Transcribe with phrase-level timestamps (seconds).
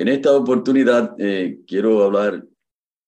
[0.00, 2.46] En esta oportunidad eh, quiero hablar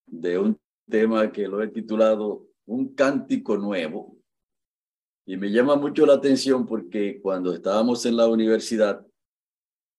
[0.07, 4.17] de un tema que lo he titulado Un cántico nuevo.
[5.25, 9.07] Y me llama mucho la atención porque cuando estábamos en la universidad,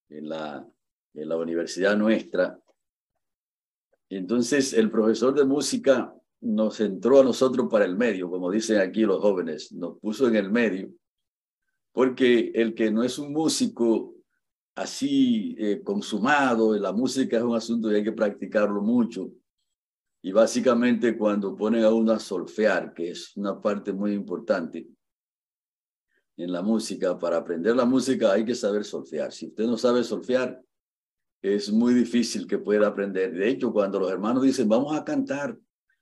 [0.09, 0.67] en la,
[1.13, 2.59] en la universidad nuestra,
[4.09, 9.03] entonces el profesor de música nos entró a nosotros para el medio, como dicen aquí
[9.03, 10.91] los jóvenes, nos puso en el medio,
[11.93, 14.20] porque el que no es un músico
[14.81, 19.31] así eh, consumado, la música es un asunto que hay que practicarlo mucho.
[20.23, 24.87] Y básicamente cuando ponen a uno a solfear, que es una parte muy importante
[26.37, 29.31] en la música, para aprender la música hay que saber solfear.
[29.31, 30.61] Si usted no sabe solfear,
[31.41, 33.33] es muy difícil que pueda aprender.
[33.33, 35.57] De hecho, cuando los hermanos dicen, vamos a cantar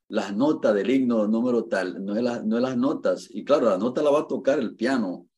[0.09, 3.29] las notas del himno número tal, no es, la, no es las notas.
[3.31, 5.28] Y claro, la nota la va a tocar el piano,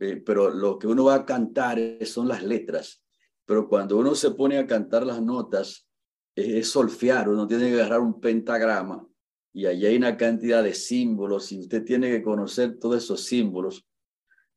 [0.00, 3.02] eh, pero lo que uno va a cantar son las letras.
[3.44, 5.88] Pero cuando uno se pone a cantar las notas,
[6.34, 9.06] es, solfear, uno tiene que agarrar un pentagrama
[9.52, 13.86] y allí hay una cantidad de símbolos y usted tiene que conocer todos esos símbolos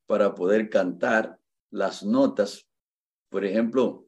[0.06, 1.40] para poder cantar
[1.72, 2.68] las notas.
[3.30, 4.08] Por ejemplo,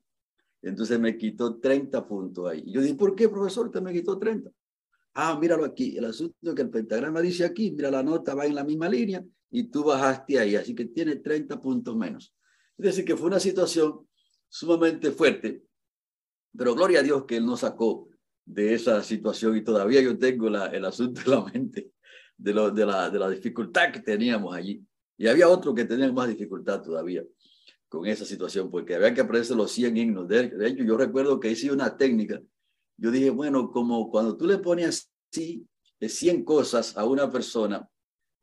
[0.62, 2.62] entonces me quitó 30 puntos ahí.
[2.66, 3.66] Y yo dije, ¿por qué, profesor?
[3.66, 4.50] Usted me quitó 30.
[5.15, 5.97] Ah, míralo aquí.
[5.97, 8.88] El asunto es que el pentagrama dice aquí, mira, la nota va en la misma
[8.88, 12.34] línea y tú bajaste ahí, así que tiene 30 puntos menos.
[12.79, 14.07] Es decir, que fue una situación
[14.49, 15.62] sumamente fuerte,
[16.57, 18.09] pero gloria a Dios que Él nos sacó
[18.45, 21.93] de esa situación y todavía yo tengo la, el asunto en la mente
[22.37, 24.84] de, de, la, de dificultad que teníamos allí.
[25.17, 27.25] Y había otro que tenía más dificultad todavía
[27.89, 30.29] con esa situación, porque había que aprenderse los 100 himnos.
[30.29, 32.43] De, hecho, yo recuerdo que hice una técnica.
[32.97, 35.65] Yo dije, bueno, como cuando tú le pones así
[36.01, 37.89] 100 cosas a una persona,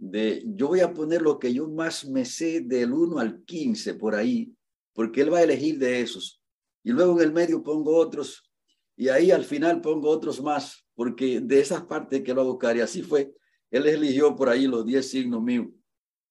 [0.02, 3.94] de yo voy a poner lo que yo más me sé del 1 al 15
[3.94, 4.52] por ahí,
[4.94, 6.42] porque él va a elegir de esos.
[6.84, 8.52] Y luego en el medio pongo otros
[8.98, 12.76] y ahí al final pongo otros más, porque de esas partes que lo buscar.
[12.76, 13.34] Y así fue.
[13.70, 15.68] Él eligió por ahí los 10 signos míos.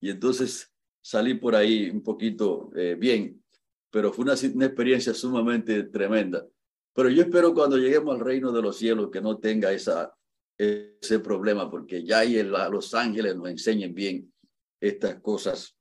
[0.00, 3.42] Y entonces salí por ahí un poquito eh, bien,
[3.90, 6.44] pero fue una experiencia sumamente tremenda.
[6.92, 10.12] Pero yo espero cuando lleguemos al reino de los cielos que no tenga esa
[10.60, 14.30] ese problema, porque ya ahí en Los Ángeles nos enseñan bien
[14.78, 15.74] estas cosas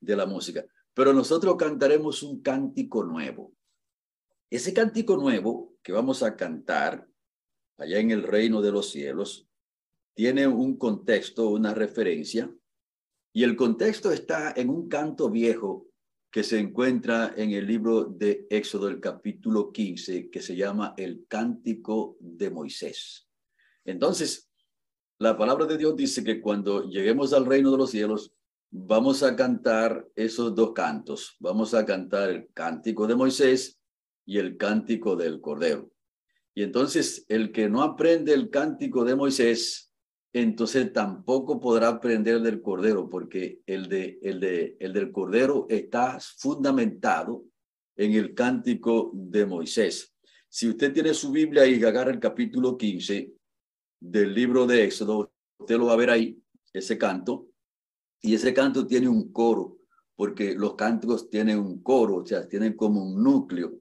[0.00, 0.64] de la música.
[0.92, 3.52] Pero nosotros cantaremos un cántico nuevo.
[4.50, 7.06] Ese cántico nuevo que vamos a cantar
[7.78, 9.48] allá en el reino de los cielos
[10.14, 12.52] tiene un contexto, una referencia,
[13.32, 15.88] y el contexto está en un canto viejo
[16.30, 21.26] que se encuentra en el libro de Éxodo, el capítulo 15, que se llama el
[21.28, 23.23] Cántico de Moisés.
[23.84, 24.50] Entonces,
[25.18, 28.32] la palabra de Dios dice que cuando lleguemos al reino de los cielos,
[28.70, 31.36] vamos a cantar esos dos cantos.
[31.38, 33.78] Vamos a cantar el cántico de Moisés
[34.26, 35.90] y el cántico del Cordero.
[36.54, 39.92] Y entonces, el que no aprende el cántico de Moisés,
[40.32, 45.66] entonces tampoco podrá aprender el del Cordero, porque el, de, el, de, el del Cordero
[45.68, 47.44] está fundamentado
[47.96, 50.12] en el cántico de Moisés.
[50.48, 53.32] Si usted tiene su Biblia y agarra el capítulo 15,
[54.04, 56.38] del libro de Éxodo, usted lo va a ver ahí,
[56.74, 57.48] ese canto,
[58.20, 59.78] y ese canto tiene un coro,
[60.14, 63.72] porque los cánticos tienen un coro, o sea, tienen como un núcleo,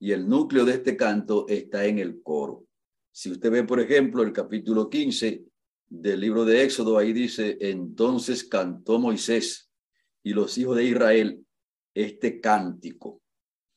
[0.00, 2.64] y el núcleo de este canto está en el coro.
[3.12, 5.44] Si usted ve, por ejemplo, el capítulo 15
[5.86, 9.70] del libro de Éxodo, ahí dice, entonces cantó Moisés
[10.22, 11.44] y los hijos de Israel
[11.94, 13.20] este cántico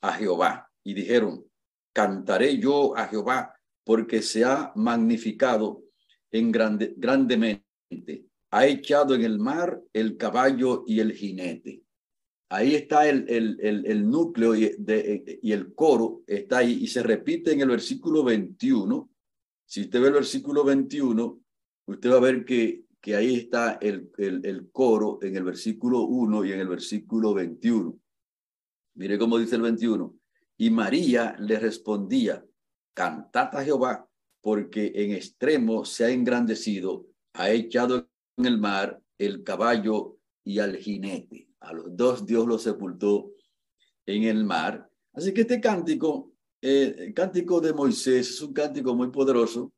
[0.02, 1.46] a Jehová y dijeron,
[1.92, 3.54] cantaré yo a Jehová
[3.84, 5.84] porque se ha magnificado
[6.32, 8.26] en grande, grandemente.
[8.52, 11.84] Ha echado en el mar el caballo y el jinete.
[12.50, 14.66] Ahí está el, el, el, núcleo y,
[15.52, 19.10] el coro, está ahí y se repite en el versículo 21.
[19.66, 21.42] Si usted ve el versículo 21,
[21.86, 26.02] usted va a ver que, que ahí está el, el, el coro en el versículo
[26.02, 27.98] 1 y en el versículo 21.
[28.96, 30.14] Mire cómo dice el 21.
[30.58, 32.46] Y María le respondía,
[32.94, 34.08] cantad a Jehová,
[34.42, 40.78] porque en extremo se ha engrandecido, ha echado en el mar el caballo y al
[40.78, 41.48] jinete.
[41.60, 43.32] A los dos Dios los sepultó
[44.06, 44.90] en el mar.
[45.14, 49.72] Así que este cántico, eh, el cántico de Moisés, es un cántico muy poderoso.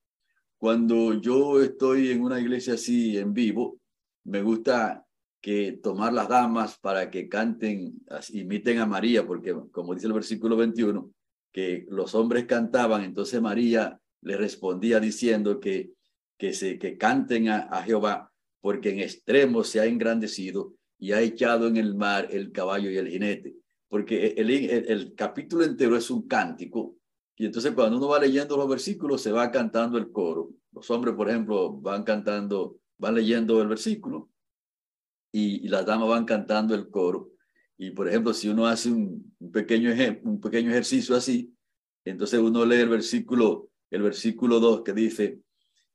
[0.57, 3.79] Cuando yo estoy en una iglesia así en vivo,
[4.23, 5.05] me gusta
[5.41, 10.55] que tomar las damas para que canten, imiten a María, porque como dice el versículo
[10.55, 11.11] 21,
[11.53, 15.93] que los hombres cantaban, entonces María le respondía diciendo que,
[16.37, 21.67] que, se, que canten a, Jehová, porque en extremo se ha engrandecido y ha echado
[21.67, 23.55] en el mar el caballo y el jinete.
[23.87, 26.97] Porque el, el, el capítulo entero es un cántico,
[27.35, 30.51] y entonces cuando uno va leyendo los versículos, se va cantando el coro.
[30.71, 34.29] Los hombres, por ejemplo, van cantando, van leyendo el versículo,
[35.31, 37.31] y, las damas van cantando el coro.
[37.77, 39.91] Y por ejemplo, si uno hace un, pequeño,
[40.23, 41.53] un pequeño ejercicio así,
[42.05, 45.39] entonces uno lee el versículo, el versículo 2 que dice,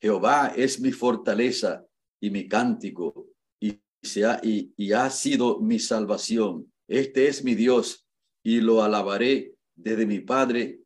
[0.00, 1.84] Jehová es mi fortaleza
[2.20, 3.28] y mi cántico,
[3.60, 6.72] y, se ha, y, y ha sido mi salvación.
[6.88, 8.06] Este es mi Dios,
[8.42, 10.80] y lo alabaré desde mi Padre,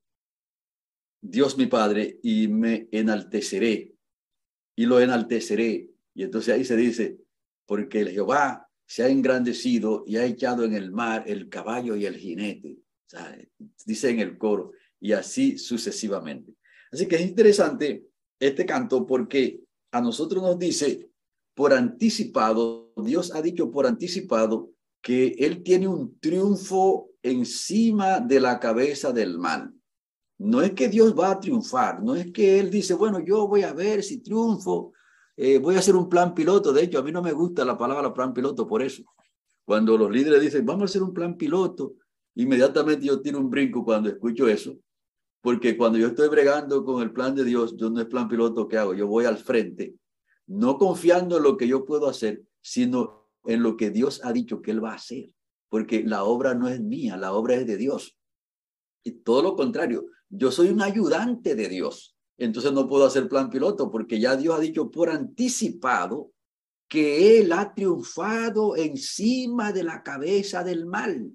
[1.23, 3.95] Dios mi Padre, y me enalteceré,
[4.77, 5.88] y lo enalteceré.
[6.15, 7.19] Y entonces ahí se dice,
[7.67, 12.06] porque el Jehová se ha engrandecido y ha echado en el mar el caballo y
[12.06, 12.79] el jinete.
[13.87, 16.55] dice en el coro, y así sucesivamente.
[16.90, 18.06] Así que es interesante
[18.38, 21.11] este canto porque a nosotros nos dice
[21.55, 24.70] por anticipado, Dios ha dicho por anticipado
[25.02, 29.73] que Él tiene un triunfo encima de la cabeza del mal.
[30.38, 33.62] No es que Dios va a triunfar, no es que Él dice, bueno, yo voy
[33.62, 34.93] a ver si triunfo,
[35.37, 36.73] eh, voy a hacer un plan piloto.
[36.73, 39.02] De hecho, a mí no me gusta la palabra plan piloto por eso.
[39.64, 41.94] Cuando los líderes dicen, vamos a hacer un plan piloto,
[42.34, 44.76] inmediatamente yo tiro un brinco cuando escucho eso,
[45.40, 48.69] porque cuando yo estoy bregando con el plan de Dios, yo no es plan piloto
[48.69, 49.94] que hago, yo voy al frente,
[50.46, 54.61] no confiando en lo que yo puedo hacer, sino en lo que Dios ha dicho
[54.62, 55.32] que Él va a hacer,
[55.69, 58.19] porque la obra no es mía, la obra es de Dios.
[59.05, 62.12] Y todo lo contrario, yo soy un ayudante de Dios
[62.44, 66.33] entonces no puedo hacer plan piloto porque ya Dios ha dicho por anticipado
[66.89, 71.33] que Él ha triunfado encima de la cabeza del mal.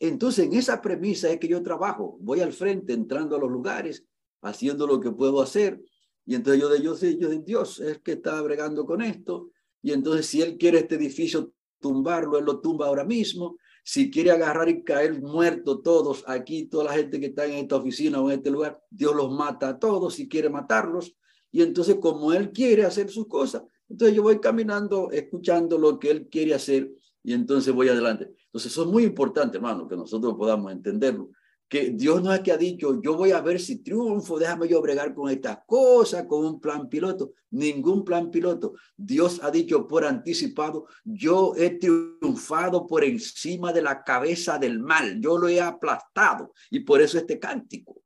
[0.00, 2.16] Entonces, en esa premisa es que yo trabajo.
[2.20, 4.04] Voy al frente, entrando a los lugares,
[4.42, 5.80] haciendo lo que puedo hacer.
[6.24, 9.50] Y entonces yo de yo, yo de Dios es que está bregando con esto.
[9.82, 13.58] Y entonces, si Él quiere este edificio tumbarlo, Él lo tumba ahora mismo.
[13.84, 17.76] Si quiere agarrar y caer muertos todos aquí, toda la gente que está en esta
[17.76, 21.16] oficina o en este lugar, Dios los mata a todos si quiere matarlos.
[21.50, 26.10] Y entonces, como Él quiere hacer sus cosas, entonces yo voy caminando, escuchando lo que
[26.10, 26.90] Él quiere hacer
[27.22, 28.30] y entonces voy adelante.
[28.46, 31.30] Entonces, eso es muy importante, hermano, que nosotros podamos entenderlo
[31.70, 34.82] que Dios no es que ha dicho, yo voy a ver si triunfo, déjame yo
[34.82, 37.34] bregar con estas cosas, con un plan piloto.
[37.52, 38.74] Ningún plan piloto.
[38.96, 45.20] Dios ha dicho por anticipado, yo he triunfado por encima de la cabeza del mal,
[45.20, 48.02] yo lo he aplastado y por eso este cántico.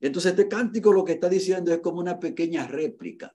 [0.00, 3.32] Entonces este cántico lo que está diciendo es como una pequeña réplica,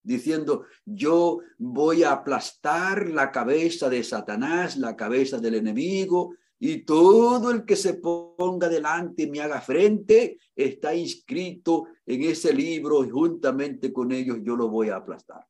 [0.00, 7.50] diciendo, yo voy a aplastar la cabeza de Satanás, la cabeza del enemigo, y todo
[7.50, 13.10] el que se ponga delante y me haga frente está inscrito en ese libro y
[13.10, 15.46] juntamente con ellos yo lo voy a aplastar.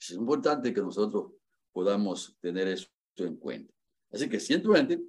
[0.00, 1.32] Es importante que nosotros
[1.72, 3.74] podamos tener eso en cuenta.
[4.10, 5.02] Así que simplemente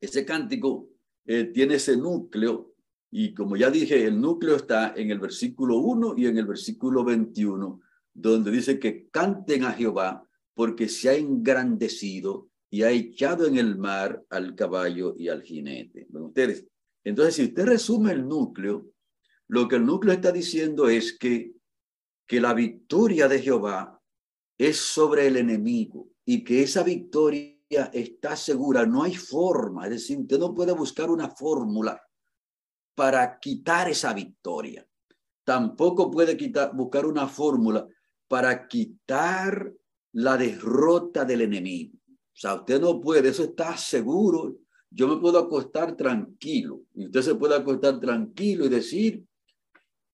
[0.00, 0.90] ese cántico
[1.24, 2.74] eh, tiene ese núcleo
[3.10, 7.04] y como ya dije, el núcleo está en el versículo 1 y en el versículo
[7.04, 7.80] 21,
[8.14, 13.76] donde dice que canten a Jehová porque se ha engrandecido y ha echado en el
[13.76, 16.06] mar al caballo y al jinete.
[16.10, 16.66] ustedes,
[17.04, 18.86] entonces, si usted resume el núcleo,
[19.48, 21.52] lo que el núcleo está diciendo es que,
[22.26, 24.00] que la victoria de Jehová
[24.56, 30.20] es sobre el enemigo y que esa victoria está segura, no hay forma, es decir,
[30.20, 32.02] usted no puede buscar una fórmula
[32.94, 34.86] para quitar esa victoria.
[35.44, 37.86] Tampoco puede quitar, buscar una fórmula
[38.28, 39.74] para quitar
[40.12, 41.98] la derrota del enemigo.
[42.34, 44.56] O sea, usted no puede, eso está seguro.
[44.90, 49.24] Yo me puedo acostar tranquilo y usted se puede acostar tranquilo y decir,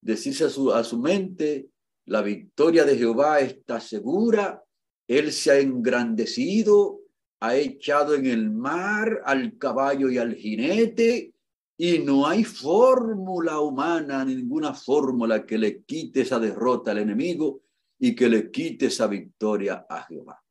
[0.01, 1.69] decirse a su, a su mente,
[2.05, 4.63] la victoria de Jehová está segura,
[5.07, 7.01] Él se ha engrandecido,
[7.39, 11.33] ha echado en el mar al caballo y al jinete,
[11.77, 17.61] y no hay fórmula humana, ninguna fórmula que le quite esa derrota al enemigo
[17.97, 20.43] y que le quite esa victoria a Jehová.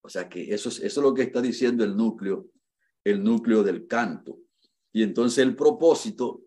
[0.00, 2.48] O sea que eso es, eso es lo que está diciendo el núcleo,
[3.04, 4.38] el núcleo del canto.
[4.92, 6.42] Y entonces el propósito,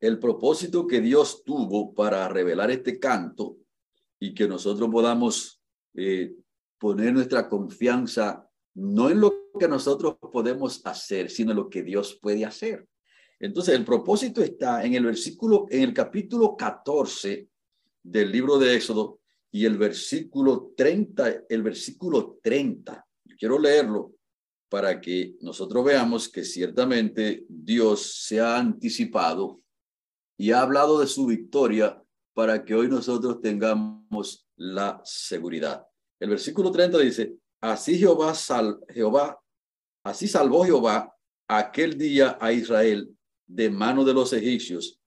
[0.00, 3.58] el propósito que Dios tuvo para revelar este canto
[4.18, 5.60] y que nosotros podamos
[5.94, 6.34] eh,
[6.78, 12.18] poner nuestra confianza no en lo que nosotros podemos hacer, sino en lo que Dios
[12.20, 12.86] puede hacer.
[13.38, 17.48] Entonces, el propósito está en el versículo, en el capítulo 14
[18.02, 19.19] del libro de Éxodo
[19.52, 23.04] y el versículo 30, el versículo 30.
[23.38, 24.14] quiero leerlo
[24.68, 29.60] para que nosotros veamos que ciertamente Dios se ha anticipado
[30.38, 32.00] y ha hablado de su victoria
[32.34, 35.84] para que hoy nosotros tengamos la seguridad.
[36.20, 39.38] El versículo 30 dice, Así Jehová, sal, Jehová,
[40.04, 41.14] así salvó Jehová
[41.48, 43.14] aquel día a Israel
[43.46, 45.00] de mano de los egipcios.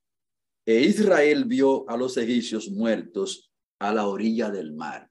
[0.66, 3.53] E Israel vio a los egipcios muertos
[3.88, 5.10] a la orilla del mar.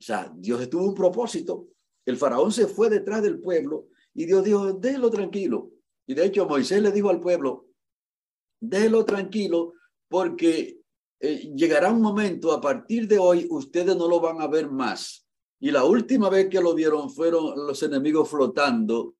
[0.00, 1.68] O sea, Dios tuvo un propósito.
[2.04, 5.70] El faraón se fue detrás del pueblo y Dios dijo, déjelo tranquilo.
[6.06, 7.66] Y de hecho Moisés le dijo al pueblo,
[8.60, 9.72] déjelo tranquilo
[10.08, 10.80] porque
[11.20, 15.24] eh, llegará un momento, a partir de hoy, ustedes no lo van a ver más
[15.64, 19.14] y la última vez que lo vieron fueron los enemigos flotando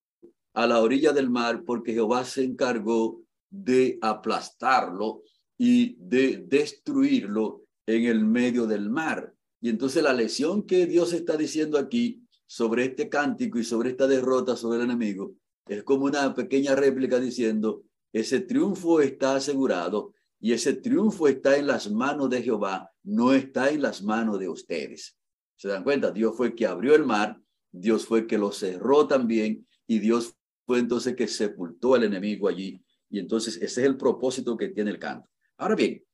[0.53, 5.23] a la orilla del mar porque Jehová se encargó de aplastarlo
[5.57, 9.35] y de destruirlo en el medio del mar.
[9.61, 14.07] Y entonces la lección que Dios está diciendo aquí sobre este cántico y sobre esta
[14.07, 15.35] derrota sobre el enemigo
[15.67, 21.67] es como una pequeña réplica diciendo, ese triunfo está asegurado y ese triunfo está en
[21.67, 25.17] las manos de Jehová, no está en las manos de ustedes.
[25.57, 26.11] ¿Se dan cuenta?
[26.11, 27.41] Dios fue que abrió el mar,
[27.73, 30.35] Dios fue que lo cerró también y Dios
[30.67, 32.81] fue entonces que sepultó al enemigo allí.
[33.09, 35.29] Y entonces ese es el propósito que tiene el canto.
[35.57, 36.05] Ahora bien,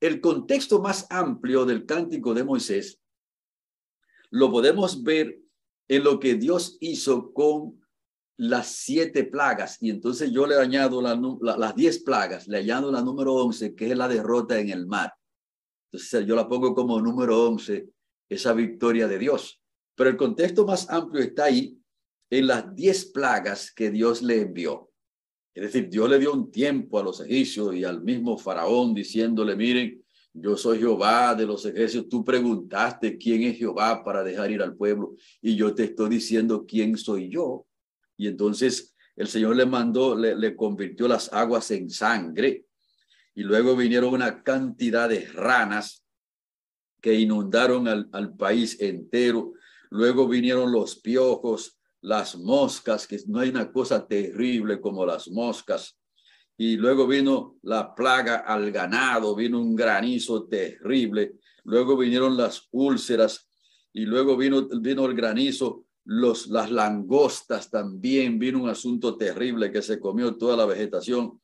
[0.00, 3.00] el contexto más amplio del cántico de Moisés
[4.30, 5.40] lo podemos ver
[5.88, 7.80] en lo que Dios hizo con
[8.36, 9.78] las siete plagas.
[9.80, 13.96] Y entonces yo le añado las diez plagas, le añado la número once, que es
[13.96, 15.12] la derrota en el mar.
[15.90, 17.88] Entonces yo la pongo como número once
[18.28, 19.60] esa victoria de Dios.
[19.94, 21.76] Pero el contexto más amplio está ahí
[22.30, 24.87] en las diez plagas que Dios le envió.
[25.58, 29.56] Es decir, Dios le dio un tiempo a los egipcios y al mismo faraón diciéndole,
[29.56, 32.08] miren, yo soy Jehová de los egipcios.
[32.08, 36.64] Tú preguntaste quién es Jehová para dejar ir al pueblo y yo te estoy diciendo
[36.66, 37.66] quién soy yo.
[38.16, 42.66] Y entonces el Señor le mandó, le, le convirtió las aguas en sangre
[43.34, 46.04] y luego vinieron una cantidad de ranas
[47.00, 49.52] que inundaron al, país entero.
[49.90, 55.98] Luego vinieron los piojos, las moscas, que no hay una cosa terrible como las moscas.
[56.56, 61.34] Y luego vino la plaga al ganado, vino un granizo terrible.
[61.64, 63.48] Luego vinieron las úlceras
[63.92, 69.82] y luego vino, vino el granizo, los, las langostas también, vino un asunto terrible que
[69.82, 71.40] se comió toda la vegetación.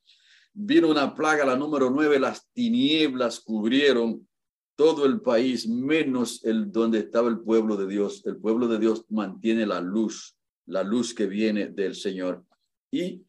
[0.53, 4.27] Vino una plaga, la número nueve, las tinieblas cubrieron
[4.75, 8.25] todo el país, menos el donde estaba el pueblo de Dios.
[8.25, 10.35] El pueblo de Dios mantiene la luz,
[10.67, 12.45] la luz que viene del Señor.
[12.91, 13.23] Y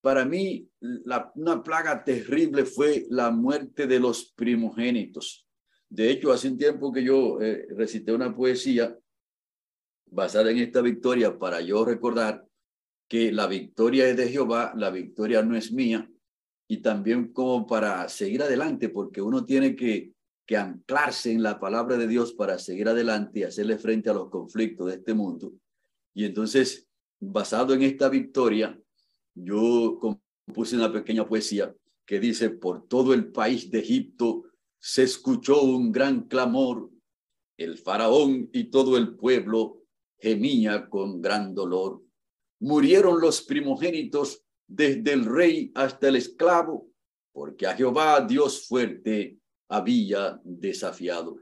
[0.00, 5.46] para mí, la, una plaga terrible fue la muerte de los primogénitos.
[5.88, 8.96] De hecho, hace un tiempo que yo eh, recité una poesía
[10.06, 12.46] basada en esta victoria para yo recordar
[13.08, 16.10] que la victoria es de Jehová, la victoria no es mía,
[16.68, 20.16] y también como para seguir adelante, porque uno tiene que
[20.46, 24.30] que anclarse en la palabra de Dios para seguir adelante y hacerle frente a los
[24.30, 25.52] conflictos de este mundo.
[26.16, 26.88] Y entonces,
[27.20, 28.80] basado en esta victoria,
[29.34, 34.44] yo compuse una pequeña poesía que dice, por todo el país de Egipto
[34.78, 36.90] se escuchó un gran clamor,
[37.58, 39.82] el faraón y todo el pueblo
[40.18, 42.02] gemía con gran dolor.
[42.60, 46.88] Murieron los primogénitos desde el rey hasta el esclavo,
[47.30, 51.36] porque a Jehová Dios fuerte había desafiado.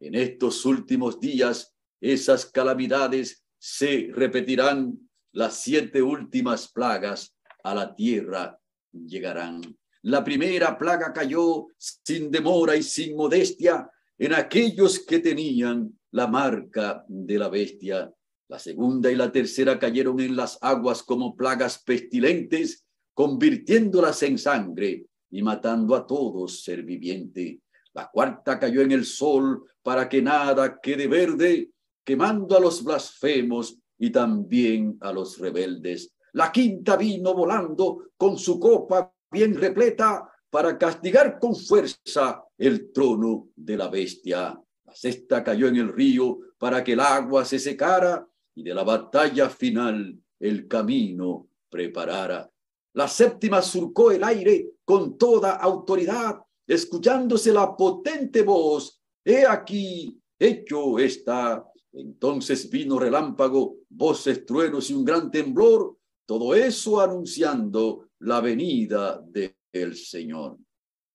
[0.00, 8.60] En estos últimos días, esas calamidades se repetirán, las siete últimas plagas a la tierra
[8.92, 9.62] llegarán.
[10.02, 17.06] La primera plaga cayó sin demora y sin modestia en aquellos que tenían la marca
[17.08, 18.12] de la bestia.
[18.48, 25.06] La segunda y la tercera cayeron en las aguas como plagas pestilentes, convirtiéndolas en sangre
[25.30, 27.62] y matando a todos ser viviente.
[27.94, 31.70] La cuarta cayó en el sol para que nada quede verde,
[32.04, 36.14] quemando a los blasfemos y también a los rebeldes.
[36.32, 43.48] La quinta vino volando con su copa bien repleta para castigar con fuerza el trono
[43.56, 44.60] de la bestia.
[44.84, 48.84] La sexta cayó en el río para que el agua se secara y de la
[48.84, 52.48] batalla final el camino preparara.
[52.92, 60.98] La séptima surcó el aire con toda autoridad, escuchándose la potente voz, he aquí, hecho
[60.98, 61.64] está.
[61.94, 65.96] Entonces vino relámpago, voces, truenos y un gran temblor,
[66.26, 70.58] todo eso anunciando la venida del Señor.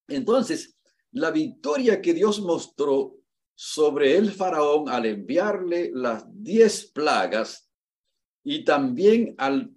[0.07, 0.77] Entonces,
[1.11, 3.17] la victoria que Dios mostró
[3.55, 7.69] sobre el faraón al enviarle las diez plagas
[8.43, 9.73] y también al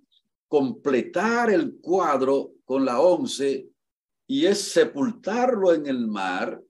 [0.46, 3.68] completar el cuadro con la once
[4.28, 6.62] y es sepultarlo en el mar,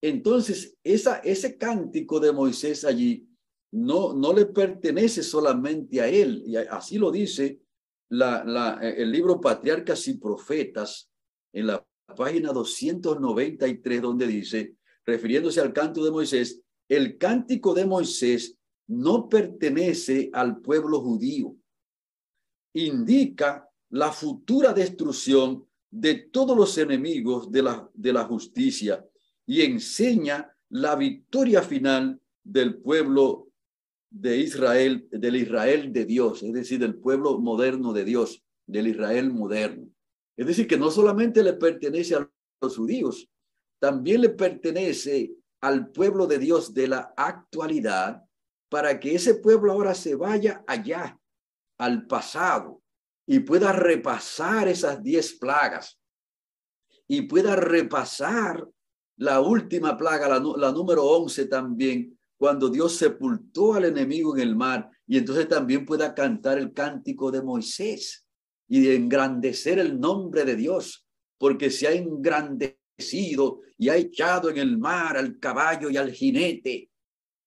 [0.00, 3.28] entonces esa, ese cántico de Moisés allí
[3.74, 7.60] no, no le pertenece solamente a él, y así lo dice
[8.10, 11.10] la, la, el libro Patriarcas y Profetas
[11.52, 11.84] en la
[12.16, 20.30] página 293, donde dice, refiriéndose al canto de Moisés, el cántico de Moisés no pertenece
[20.32, 21.56] al pueblo judío.
[22.74, 29.04] Indica la futura destrucción de todos los enemigos de la, de la justicia
[29.46, 33.48] y enseña la victoria final del pueblo
[34.14, 39.32] de Israel, del Israel de Dios, es decir, del pueblo moderno de Dios, del Israel
[39.32, 39.88] moderno.
[40.36, 42.30] Es decir, que no solamente le pertenece a
[42.62, 43.28] los judíos,
[43.80, 48.22] también le pertenece al pueblo de Dios de la actualidad
[48.68, 51.18] para que ese pueblo ahora se vaya allá,
[51.78, 52.82] al pasado,
[53.26, 55.98] y pueda repasar esas diez plagas
[57.08, 58.64] y pueda repasar
[59.16, 64.56] la última plaga, la, la número once también, cuando Dios sepultó al enemigo en el
[64.56, 68.26] mar y entonces también pueda cantar el cántico de Moisés
[68.68, 71.06] y de engrandecer el nombre de Dios,
[71.38, 76.90] porque se ha engrandecido y ha echado en el mar al caballo y al jinete.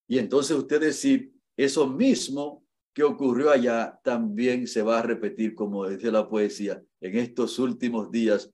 [0.07, 5.87] Y entonces usted decir, eso mismo que ocurrió allá también se va a repetir, como
[5.87, 8.51] dice la poesía, en estos últimos días,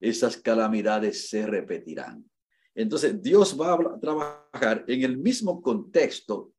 [0.00, 2.29] esas calamidades se repetirán.
[2.80, 6.54] Entonces, Dios va a trabajar en el mismo contexto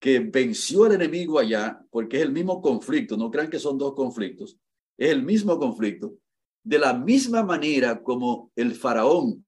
[0.00, 3.94] que venció al enemigo allá, porque es el mismo conflicto, no crean que son dos
[3.96, 4.56] conflictos,
[4.96, 6.14] es el mismo conflicto,
[6.62, 9.44] de la misma manera como el faraón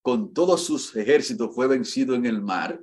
[0.00, 2.82] con todos sus ejércitos fue vencido en el mar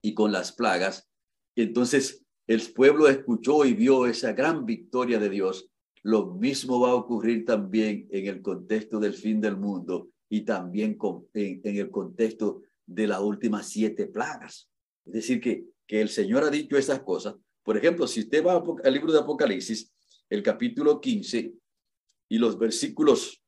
[0.00, 1.08] y con las plagas,
[1.56, 5.68] entonces el pueblo escuchó y vio esa gran victoria de Dios.
[6.04, 10.98] Lo mismo va a ocurrir también en el contexto del fin del mundo y también
[11.34, 14.68] en, el contexto de las últimas siete plagas.
[15.04, 17.34] Es decir, que, que el Señor ha dicho esas cosas.
[17.62, 19.92] Por ejemplo, si usted va al libro de Apocalipsis,
[20.28, 21.52] el capítulo 15
[22.28, 23.40] y los versículos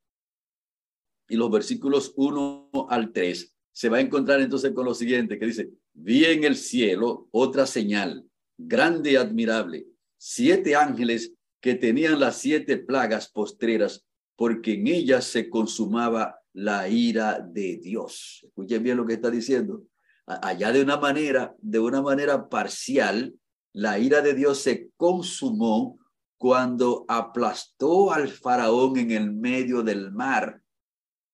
[1.28, 5.46] y los versículos 1 al 3, se va a encontrar entonces con lo siguiente que
[5.46, 8.24] dice, vi en el cielo otra señal,
[8.56, 9.86] grande y admirable,
[10.16, 17.38] siete ángeles que tenían las siete plagas postreras, porque en ellas se consumaba la ira
[17.38, 18.40] de Dios.
[18.42, 19.82] Escuchen bien lo que está diciendo.
[20.24, 23.34] Allá de una manera, de una manera parcial,
[23.74, 25.98] la ira de Dios se consumó
[26.38, 30.62] cuando aplastó al faraón en el medio del mar.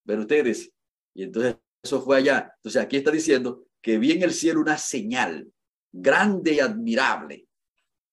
[0.05, 0.73] Ven ustedes,
[1.15, 2.53] y entonces eso fue allá.
[2.57, 5.49] Entonces aquí está diciendo que vi en el cielo una señal
[5.93, 7.47] grande y admirable.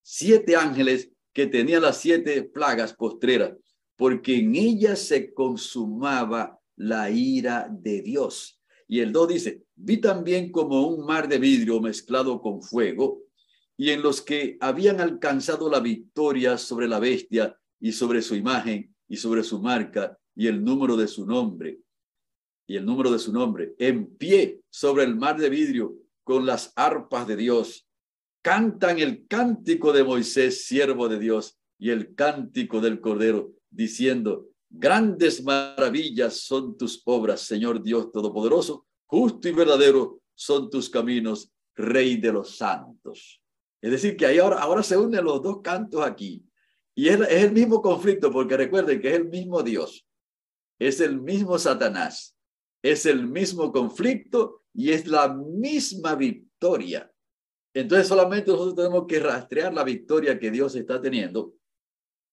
[0.03, 3.53] Siete ángeles que tenían las siete plagas postreras,
[3.95, 8.59] porque en ellas se consumaba la ira de Dios.
[8.87, 13.21] Y el 2 dice, vi también como un mar de vidrio mezclado con fuego,
[13.77, 18.93] y en los que habían alcanzado la victoria sobre la bestia y sobre su imagen
[19.07, 21.79] y sobre su marca y el número de su nombre.
[22.65, 26.73] Y el número de su nombre, en pie sobre el mar de vidrio con las
[26.75, 27.87] arpas de Dios.
[28.41, 35.43] Cantan el cántico de Moisés, siervo de Dios, y el cántico del Cordero, diciendo, Grandes
[35.43, 42.31] maravillas son tus obras, Señor Dios Todopoderoso, justo y verdadero son tus caminos, Rey de
[42.33, 43.41] los santos.
[43.81, 46.43] Es decir, que ahí ahora, ahora se unen los dos cantos aquí.
[46.93, 50.05] Y es, el mismo conflicto, porque recuerden que es el mismo Dios,
[50.77, 52.35] es el mismo Satanás,
[52.81, 57.09] es el mismo conflicto y es la misma victoria.
[57.73, 61.53] Entonces solamente nosotros tenemos que rastrear la victoria que Dios está teniendo.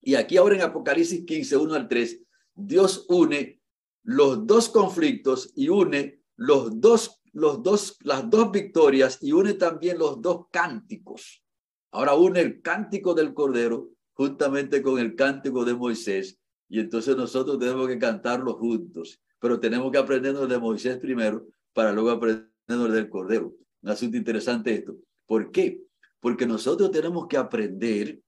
[0.03, 2.26] Y aquí ahora en Apocalipsis 15, 1 al 3,
[2.57, 3.61] Dios une
[4.03, 9.99] los dos conflictos y une los dos, los dos, las dos victorias y une también
[9.99, 11.43] los dos cánticos.
[11.91, 16.39] Ahora une el cántico del Cordero juntamente con el cántico de Moisés
[16.69, 21.93] y entonces nosotros tenemos que cantarlo juntos, pero tenemos que aprendernos de Moisés primero para
[21.93, 23.55] luego aprendernos del Cordero.
[23.83, 24.97] Un asunto interesante esto.
[25.27, 25.83] ¿Por qué?
[26.21, 28.21] Porque nosotros tenemos que aprender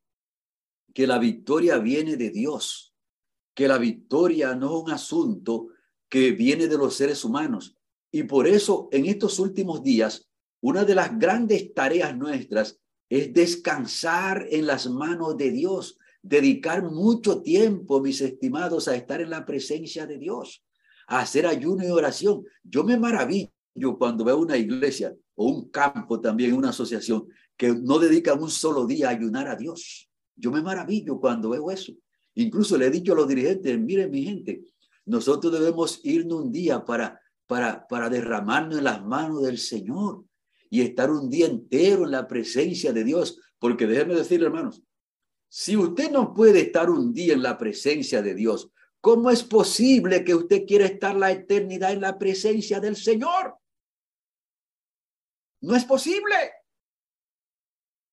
[0.92, 2.88] que la victoria viene de Dios,
[3.58, 5.70] que la victoria no es un asunto
[6.08, 7.76] que viene de los seres humanos.
[8.12, 10.28] Y por eso en estos últimos días,
[10.60, 17.42] una de las grandes tareas nuestras es descansar en las manos de Dios, dedicar mucho
[17.42, 20.64] tiempo, mis estimados, a estar en la presencia de Dios,
[21.08, 22.44] a hacer ayuno y oración.
[22.62, 23.50] Yo me maravillo
[23.98, 28.86] cuando veo una iglesia o un campo también, una asociación, que no dedica un solo
[28.86, 30.08] día a ayunar a Dios.
[30.36, 31.92] Yo me maravillo cuando veo eso.
[32.38, 34.62] Incluso le he dicho a los dirigentes, miren mi gente,
[35.07, 40.24] nosotros debemos irnos un día para, para, para derramarnos en las manos del Señor
[40.70, 43.40] y estar un día entero en la presencia de Dios.
[43.59, 44.81] Porque déjenme decirle, hermanos,
[45.48, 48.70] si usted no puede estar un día en la presencia de Dios,
[49.01, 53.59] ¿cómo es posible que usted quiera estar la eternidad en la presencia del Señor?
[55.62, 56.37] No es posible.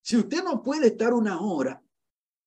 [0.02, 1.85] Si usted no puede estar una hora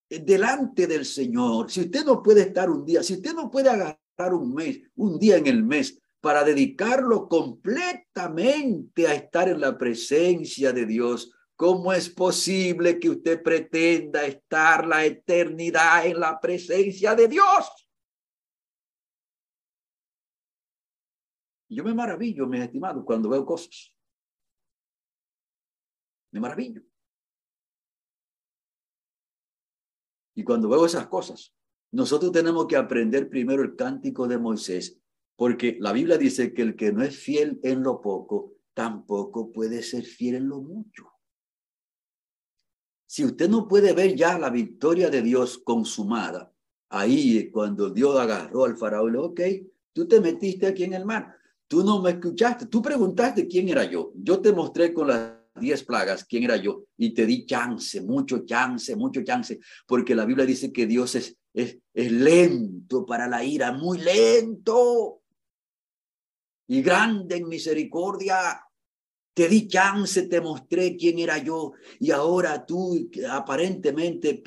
[0.08, 4.34] delante del Señor, si usted no puede estar un día, si usted no puede agarrar
[4.34, 10.72] un mes, un día en el mes para dedicarlo completamente a estar en la presencia
[10.72, 17.28] de Dios, ¿cómo es posible que usted pretenda estar la eternidad en la presencia de
[17.28, 17.88] Dios?
[21.70, 23.94] Yo me maravillo, mis estimados, cuando veo cosas.
[26.32, 26.87] Me maravillo.
[30.38, 31.52] Y cuando veo esas cosas,
[31.90, 34.96] nosotros tenemos que aprender primero el cántico de Moisés,
[35.34, 39.82] porque la Biblia dice que el que no es fiel en lo poco, tampoco puede
[39.82, 41.10] ser fiel en lo mucho.
[43.04, 46.54] Si usted no puede ver ya la victoria de Dios consumada,
[46.88, 49.40] ahí cuando Dios agarró al faraón, ok,
[49.92, 51.34] tú te metiste aquí en el mar,
[51.66, 55.84] tú no me escuchaste, tú preguntaste quién era yo, yo te mostré con las diez
[55.84, 60.46] plagas, quién era yo, y te di chance, mucho chance, mucho chance, porque la Biblia
[60.46, 65.22] dice que Dios es, es, lento para la ira, muy lento.
[66.68, 68.62] Y grande en misericordia.
[69.34, 71.72] Te di chance, te mostré quién era yo.
[72.00, 74.42] Y ahora tú aparentemente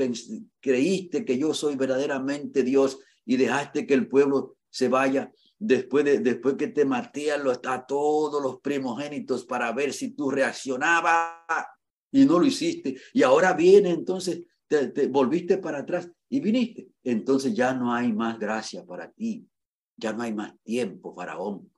[0.60, 6.19] creíste que yo soy verdaderamente Dios y dejaste que el pueblo se vaya después, de,
[6.19, 11.67] después que te maté a, todos los primogénitos para ver si tú reaccionabas
[12.12, 12.97] y no lo hiciste.
[13.13, 16.89] Y ahora viene, entonces te, te volviste para atrás y viniste.
[17.04, 19.47] Entonces ya no hay más gracia para ti.
[19.95, 21.71] Ya no hay más tiempo, faraón.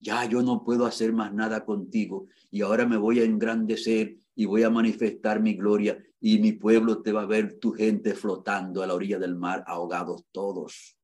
[0.00, 4.46] Ya yo no puedo hacer más nada contigo y ahora me voy a engrandecer y
[4.46, 8.82] voy a manifestar mi gloria y mi pueblo te va a ver tu gente flotando
[8.82, 10.99] a la orilla del mar, ahogados todos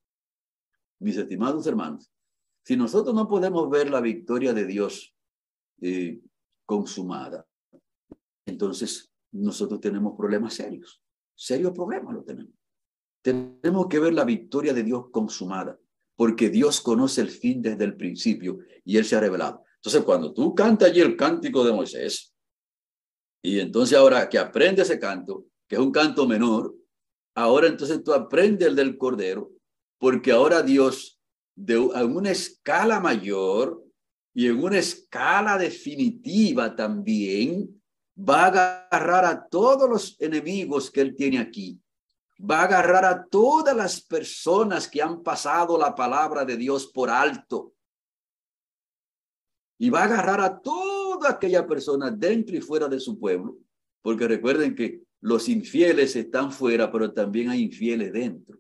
[1.00, 2.10] mis estimados hermanos,
[2.64, 5.14] si nosotros no podemos ver la victoria de Dios
[5.80, 6.20] eh,
[6.64, 7.46] consumada,
[8.44, 11.02] entonces nosotros tenemos problemas serios,
[11.34, 12.54] serios problemas lo tenemos.
[13.22, 15.78] Tenemos que ver la victoria de Dios consumada,
[16.16, 19.62] porque Dios conoce el fin desde el principio y Él se ha revelado.
[19.76, 22.34] Entonces, cuando tú cantas allí el cántico de Moisés,
[23.42, 26.74] y entonces ahora que aprende ese canto, que es un canto menor,
[27.34, 29.52] ahora entonces tú aprendes el del Cordero,
[29.98, 31.20] porque ahora Dios,
[31.54, 33.82] de, una escala mayor
[34.34, 37.82] y en una escala definitiva también,
[38.18, 41.80] va a agarrar a todos los enemigos que él tiene aquí.
[42.38, 47.08] Va a agarrar a todas las personas que han pasado la palabra de Dios por
[47.08, 47.72] alto.
[49.78, 53.56] Y va a agarrar a toda aquella persona dentro y fuera de su pueblo.
[54.02, 58.58] Porque recuerden que los infieles están fuera, pero también hay infieles dentro.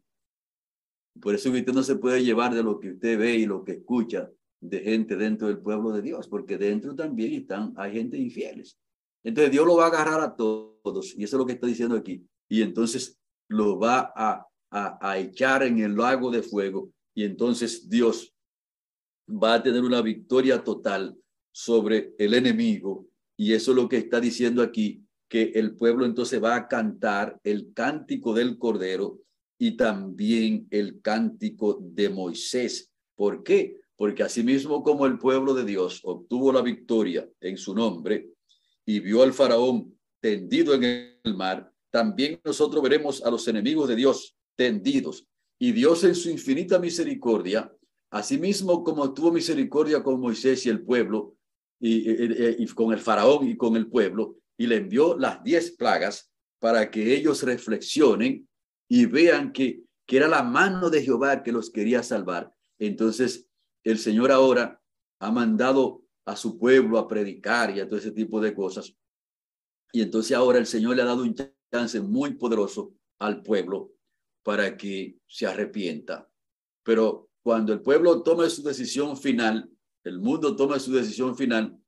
[1.20, 3.72] Por eso usted no se puede llevar de lo que usted ve y lo que
[3.72, 8.78] escucha de gente dentro del pueblo de Dios, porque dentro también están, hay gente infieles.
[9.24, 11.96] Entonces Dios lo va a agarrar a todos, y eso es lo que está diciendo
[11.96, 12.26] aquí.
[12.48, 17.88] Y entonces lo va a, a, a echar en el lago de fuego, y entonces
[17.88, 18.34] Dios
[19.28, 21.16] va a tener una victoria total
[21.52, 23.06] sobre el enemigo.
[23.36, 27.40] Y eso es lo que está diciendo aquí, que el pueblo entonces va a cantar
[27.42, 29.18] el cántico del Cordero
[29.58, 32.90] y también el cántico de Moisés.
[33.14, 33.80] ¿Por qué?
[33.96, 38.30] Porque asimismo como el pueblo de Dios obtuvo la victoria en su nombre
[38.84, 43.96] y vio al faraón tendido en el mar, también nosotros veremos a los enemigos de
[43.96, 45.26] Dios tendidos.
[45.58, 47.72] Y Dios en su infinita misericordia,
[48.10, 51.36] asimismo como tuvo misericordia con Moisés y el pueblo,
[51.80, 56.30] y, y, con el faraón y con el pueblo, y le envió las diez plagas
[56.58, 58.46] para que ellos reflexionen
[58.88, 62.52] y vean que, que era la mano de Jehová que los quería salvar.
[62.78, 63.48] Entonces,
[63.84, 64.82] el Señor ahora
[65.20, 68.94] ha mandado a su pueblo a predicar y a todo ese tipo de cosas.
[69.92, 71.34] Y entonces ahora el Señor le ha dado un
[71.72, 73.92] chance muy poderoso al pueblo
[74.42, 76.28] para que se arrepienta.
[76.82, 79.70] Pero cuando el pueblo tome su decisión final,
[80.04, 81.78] el mundo tome su decisión final,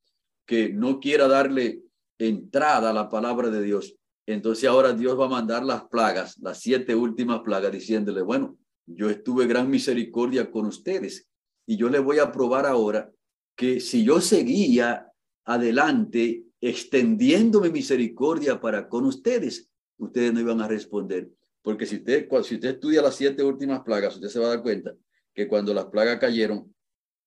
[0.47, 1.83] que no quiera darle
[2.19, 3.97] entrada a la palabra de Dios,
[4.33, 9.09] entonces ahora Dios va a mandar las plagas, las siete últimas plagas, diciéndole, bueno, yo
[9.09, 11.27] estuve gran misericordia con ustedes
[11.67, 13.11] y yo le voy a probar ahora
[13.57, 15.11] que si yo seguía
[15.45, 21.31] adelante extendiendo mi misericordia para con ustedes, ustedes no iban a responder.
[21.63, 24.63] Porque si usted, si usted estudia las siete últimas plagas, usted se va a dar
[24.63, 24.95] cuenta
[25.35, 26.75] que cuando las plagas cayeron,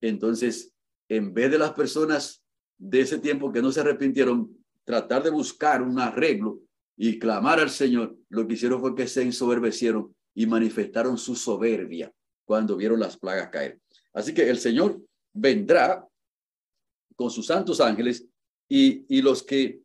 [0.01, 0.71] entonces,
[1.09, 2.43] en vez de las personas
[2.77, 6.59] de ese tiempo que no se arrepintieron, tratar de buscar un arreglo,
[7.03, 12.13] y clamar al Señor, lo que hicieron fue que se ensoberbecieron y manifestaron su soberbia
[12.45, 13.81] cuando vieron las plagas caer.
[14.13, 15.01] Así que el Señor
[15.33, 16.07] vendrá
[17.15, 18.27] con sus santos ángeles
[18.69, 19.81] y, y los que,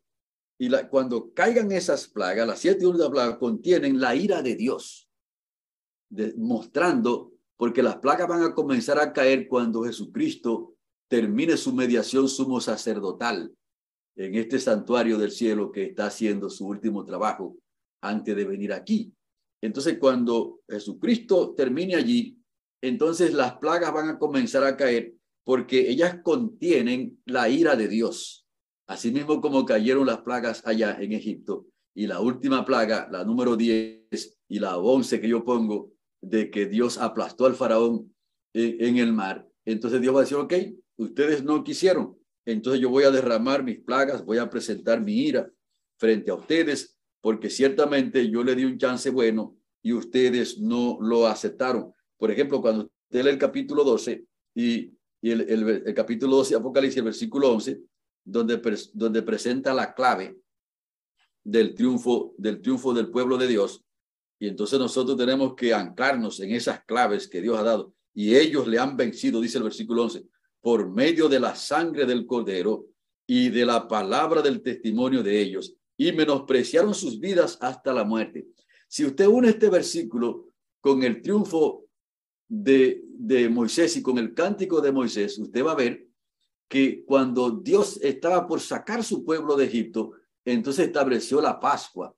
[0.59, 5.09] y la, cuando caigan esas plagas, las siete últimas plagas contienen la ira de Dios,
[6.37, 10.75] mostrando, porque las plagas van a comenzar a caer cuando Jesucristo
[11.09, 13.57] termine su mediación sumo sacerdotal
[14.17, 17.57] en este santuario del cielo que está haciendo su último trabajo
[18.03, 19.13] antes de venir aquí.
[19.63, 22.39] Entonces, cuando Jesucristo termine allí,
[22.83, 28.47] entonces las plagas van a comenzar a caer porque ellas contienen la ira de Dios.
[28.89, 31.67] Asimismo como cayeron las plagas allá en Egipto.
[31.95, 36.67] Y la última plaga, la número 10 y la 11 que yo pongo, de que
[36.67, 38.13] Dios aplastó al faraón
[38.53, 39.49] en, en el mar.
[39.65, 40.55] Entonces Dios va a decir, ok,
[40.99, 45.51] ustedes no quisieron, entonces yo voy a derramar mis plagas, voy a presentar mi ira
[45.99, 51.27] frente a ustedes, porque ciertamente yo le di un chance bueno y ustedes no lo
[51.27, 51.93] aceptaron.
[52.17, 56.99] Por ejemplo, cuando usted lee el capítulo 12 y, el, el, capítulo 12 de Apocalipsis,
[56.99, 57.81] el versículo 11,
[58.25, 58.61] donde,
[58.93, 60.39] donde presenta la clave
[61.43, 63.85] del triunfo, del triunfo del pueblo de Dios.
[64.39, 67.93] Y entonces nosotros tenemos que anclarnos en esas claves que Dios ha dado.
[68.15, 70.27] Y ellos le han vencido, dice el versículo 11,
[70.67, 72.87] por medio de la sangre del cordero
[73.25, 78.49] y de la palabra del testimonio de ellos, y menospreciaron sus vidas hasta la muerte.
[78.89, 80.49] Si usted une este versículo
[80.81, 81.85] con el triunfo
[82.49, 86.09] de, de Moisés y con el cántico de Moisés, usted va a ver
[86.69, 92.13] que cuando Dios estaba por sacar su pueblo de Egipto, entonces estableció la Pascua.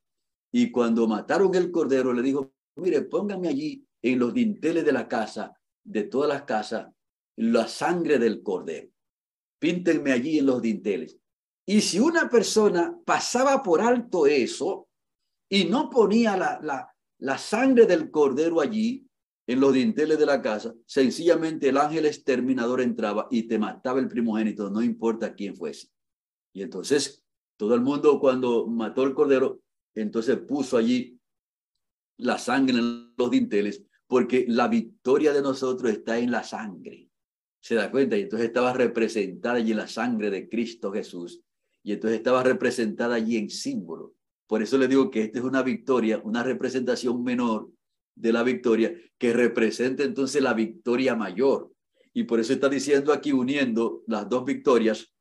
[0.51, 5.07] Y cuando mataron el cordero, le dijo, mire, póngame allí en los dinteles de la
[5.07, 5.53] casa,
[5.85, 6.89] de todas las casas,
[7.39, 8.89] la sangre del cordero.
[9.61, 11.19] Píntenme allí en los dinteles.
[11.65, 14.89] Y si una persona pasaba por alto eso
[15.49, 19.07] y no ponía la, la, sangre del cordero allí
[19.47, 24.09] en los dinteles de la casa, sencillamente el ángel exterminador entraba y te mataba el
[24.09, 25.89] primogénito, no importa quién fuese.
[26.53, 27.25] Y entonces
[27.57, 29.61] todo el mundo cuando mató el cordero,
[29.95, 31.21] entonces puso allí
[32.17, 37.08] la sangre en los dinteles, porque la victoria de nosotros está en la sangre
[37.69, 41.43] se da cuenta, y entonces estaba representada allí la sangre de Cristo Jesús,
[41.83, 44.15] y entonces estaba representada allí en símbolo.
[44.47, 47.69] Por eso le digo que esta es una victoria, una representación menor
[48.15, 51.71] de la victoria, que representa entonces la victoria mayor.
[52.15, 55.13] Y por eso está diciendo aquí, uniendo las dos victorias,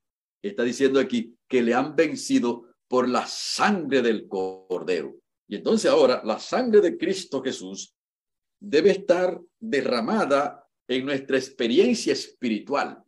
[0.41, 5.17] está diciendo aquí que le han vencido por la sangre del cordero.
[5.49, 7.93] Y entonces ahora la sangre de Cristo Jesús
[8.57, 13.03] debe estar derramada en nuestra experiencia espiritual.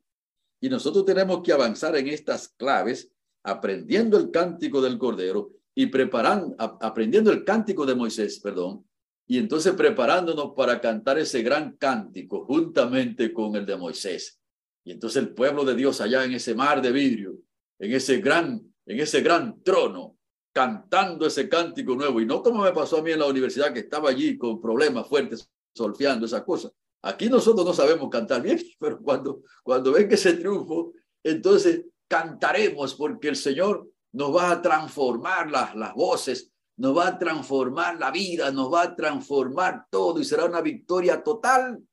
[0.61, 3.11] Y nosotros tenemos que avanzar en estas claves,
[3.43, 8.85] aprendiendo el cántico del Cordero y preparando, aprendiendo el cántico de Moisés, perdón,
[9.25, 14.39] y entonces preparándonos para cantar ese gran cántico juntamente con el de Moisés.
[14.83, 17.37] Y entonces el pueblo de Dios allá en ese mar de vidrio,
[17.77, 20.17] en ese gran, en ese gran trono,
[20.51, 22.19] cantando ese cántico nuevo.
[22.19, 25.07] Y no como me pasó a mí en la universidad, que estaba allí con problemas
[25.07, 26.71] fuertes, solfeando esas cosas.
[27.01, 32.95] Aquí nosotros no sabemos cantar bien, pero cuando, cuando ven que ese triunfo, entonces cantaremos
[32.95, 38.09] porque el Señor nos va a transformar las, las voces, nos va a transformar la
[38.09, 41.83] vida, nos va a transformar todo y será una victoria total.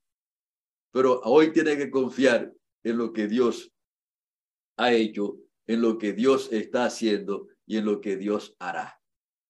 [0.92, 3.72] Pero hoy tiene que confiar en lo que Dios
[4.78, 9.00] ha hecho, en lo que Dios está haciendo y en lo que Dios hará.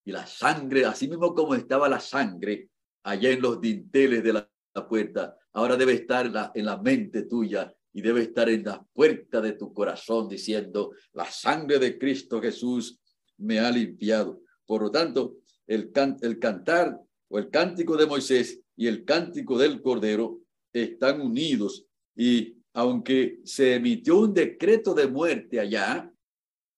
[0.04, 2.70] Y la sangre, así mismo como estaba la sangre
[3.04, 4.50] allá en los dinteles de la,
[4.88, 9.52] puerta, ahora debe estar en la mente tuya y debe estar en la puerta de
[9.52, 13.00] tu corazón diciendo, la sangre de Cristo Jesús
[13.38, 14.42] me ha limpiado.
[14.66, 15.90] Por lo tanto, el,
[16.20, 20.40] el cantar o el cántico de Moisés y el cántico del Cordero
[20.74, 26.12] están unidos y aunque se emitió un decreto de muerte allá,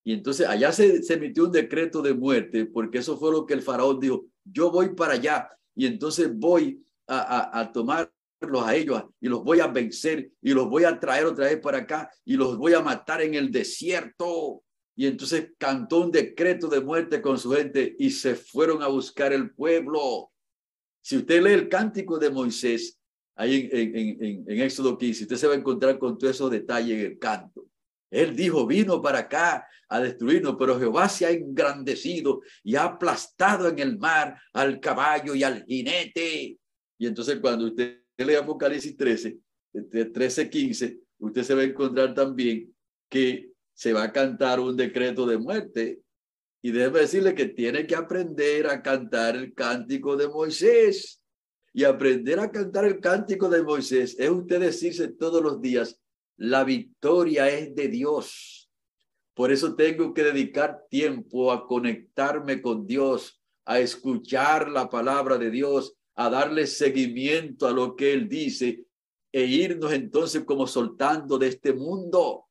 [0.05, 3.63] y entonces allá se, emitió un decreto de muerte, porque eso fue lo que el
[3.63, 8.18] faraón dijo, yo voy para allá y entonces voy a, a, tomarlos
[8.65, 11.79] a ellos y los voy a vencer y los voy a traer otra vez para
[11.79, 14.63] acá y los voy a matar en el desierto.
[14.97, 19.33] Y entonces cantó un decreto de muerte con su gente y se fueron a buscar
[19.33, 20.31] el pueblo.
[21.01, 22.99] Si usted lee el cántico de Moisés,
[23.37, 26.51] ahí en, en, en, en Éxodo 15, usted se va a encontrar con todos esos
[26.51, 27.67] detalles en el canto.
[28.11, 33.69] Él dijo, vino para acá a destruirnos, pero Jehová se ha engrandecido y ha aplastado
[33.69, 36.59] en el mar al caballo y al jinete.
[36.99, 39.39] Y entonces cuando usted lee Apocalipsis 13,
[40.13, 42.75] 13, 15, usted se va a encontrar también
[43.09, 46.01] que se va a cantar un decreto de muerte.
[46.61, 51.23] Y debe decirle que tiene que aprender a cantar el cántico de Moisés.
[51.73, 56.01] Y aprender a cantar el cántico de Moisés es usted decirse todos los días,
[56.37, 58.69] la victoria es de Dios.
[59.35, 65.51] Por eso tengo que dedicar tiempo a conectarme con Dios, a escuchar la palabra de
[65.51, 68.85] Dios, a darle seguimiento a lo que Él dice
[69.31, 72.47] e irnos entonces como soltando de este mundo.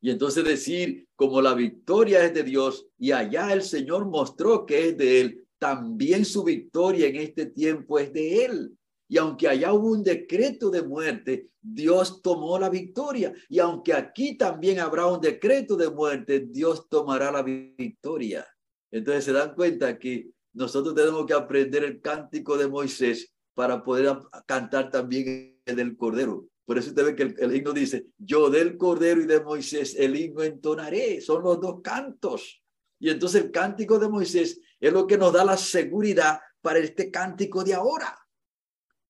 [0.00, 4.88] Y entonces decir, como la victoria es de Dios y allá el Señor mostró que
[4.88, 8.76] es de Él, también su victoria en este tiempo es de Él.
[9.08, 13.32] Y aunque allá hubo un decreto de muerte, Dios tomó la victoria.
[13.48, 18.44] Y aunque aquí también habrá un decreto de muerte, Dios tomará la victoria.
[18.90, 24.16] Entonces se dan cuenta que nosotros tenemos que aprender el cántico de Moisés para poder
[24.46, 26.46] cantar también el del Cordero.
[26.64, 30.14] Por eso usted ve que el, himno dice, yo del Cordero y de Moisés el
[30.16, 31.20] himno entonaré.
[31.20, 32.62] Son los dos cantos.
[32.98, 37.10] Y entonces el cántico de Moisés es lo que nos da la seguridad para este
[37.10, 38.18] cántico de ahora.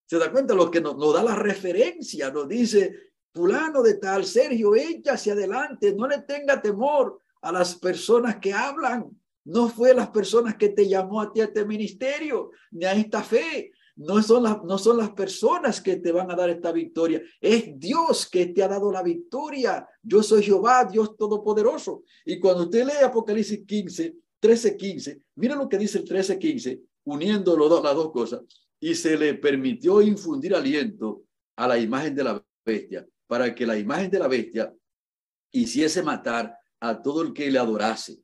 [0.05, 0.53] ¿Se da cuenta?
[0.53, 5.33] Lo que nos, nos da la referencia, nos dice, fulano de tal, Sergio, echa hacia
[5.33, 9.09] adelante, no le tenga temor a las personas que hablan.
[9.45, 13.23] No fue las personas que te llamó a ti a este ministerio, ni a esta
[13.23, 17.21] fe, no son, las, no son las personas que te van a dar esta victoria,
[17.41, 19.85] es Dios que te ha dado la victoria.
[20.01, 22.03] Yo soy Jehová, Dios Todopoderoso.
[22.25, 26.81] Y cuando usted lee Apocalipsis 15, 13, 15, mira lo que dice el 13, 15,
[27.03, 28.41] uniendo las dos cosas,
[28.79, 31.23] y se le permitió infundir aliento
[31.57, 34.73] a la imagen de la bestia, para que la imagen de la bestia
[35.51, 38.19] hiciese matar a todo el que le adorase.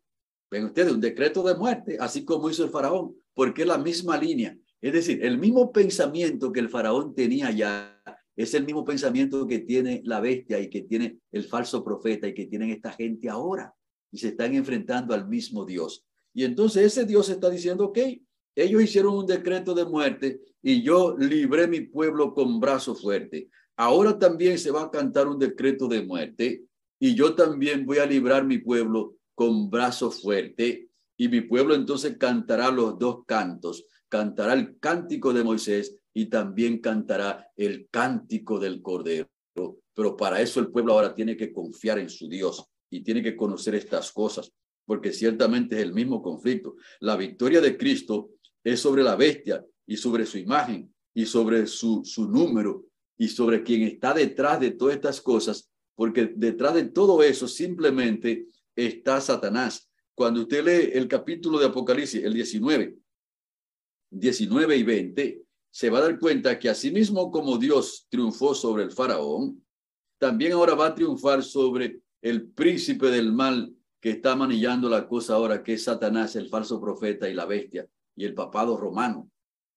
[0.56, 4.18] Ven ustedes, un decreto de muerte, así como hizo el faraón, porque es la misma
[4.18, 4.58] línea.
[4.80, 8.02] Es decir, el mismo pensamiento que el faraón tenía ya
[8.38, 12.34] es el mismo pensamiento que tiene la bestia y que tiene el falso profeta y
[12.34, 13.76] que tienen esta gente ahora.
[14.14, 16.06] Y se están enfrentando al mismo Dios.
[16.34, 18.00] Y entonces ese Dios está diciendo, ok,
[18.56, 23.50] ellos hicieron un decreto de muerte y yo libré mi pueblo con brazo fuerte.
[23.76, 26.64] Ahora también se va a cantar un decreto de muerte
[26.98, 32.18] y yo también voy a librar mi pueblo con brazo fuerte y mi pueblo entonces
[32.18, 38.82] cantará los dos cantos cantará el cántico de Moisés y también cantará el cántico del
[38.82, 39.30] Cordero.
[39.94, 43.36] Pero para eso el pueblo ahora tiene que confiar en su Dios y tiene que
[43.36, 44.52] conocer estas cosas,
[44.86, 46.76] porque ciertamente es el mismo conflicto.
[47.02, 48.30] La victoria de Cristo
[48.64, 52.86] es sobre la bestia y sobre su imagen y sobre su, su número
[53.18, 58.48] y sobre quien está detrás de todas estas cosas, porque detrás de todo eso simplemente
[58.76, 59.90] está Satanás.
[60.14, 62.98] Cuando usted lee el capítulo de Apocalipsis, el 19,
[64.12, 68.92] 19 y 20, se va a dar cuenta que asimismo como Dios triunfó sobre el
[68.92, 69.62] faraón,
[70.18, 75.34] también ahora va a triunfar sobre el príncipe del mal que está manillando la cosa
[75.34, 79.30] ahora, que es Satanás, el falso profeta y la bestia, y el papado romano,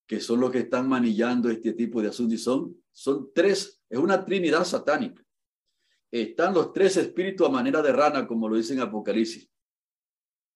[0.06, 2.42] que son los que están manillando este tipo de asuntos.
[2.42, 5.24] Son, son tres, es una trinidad satánica.
[6.10, 9.48] Están los tres espíritus a manera de rana, como lo dice en Apocalipsis.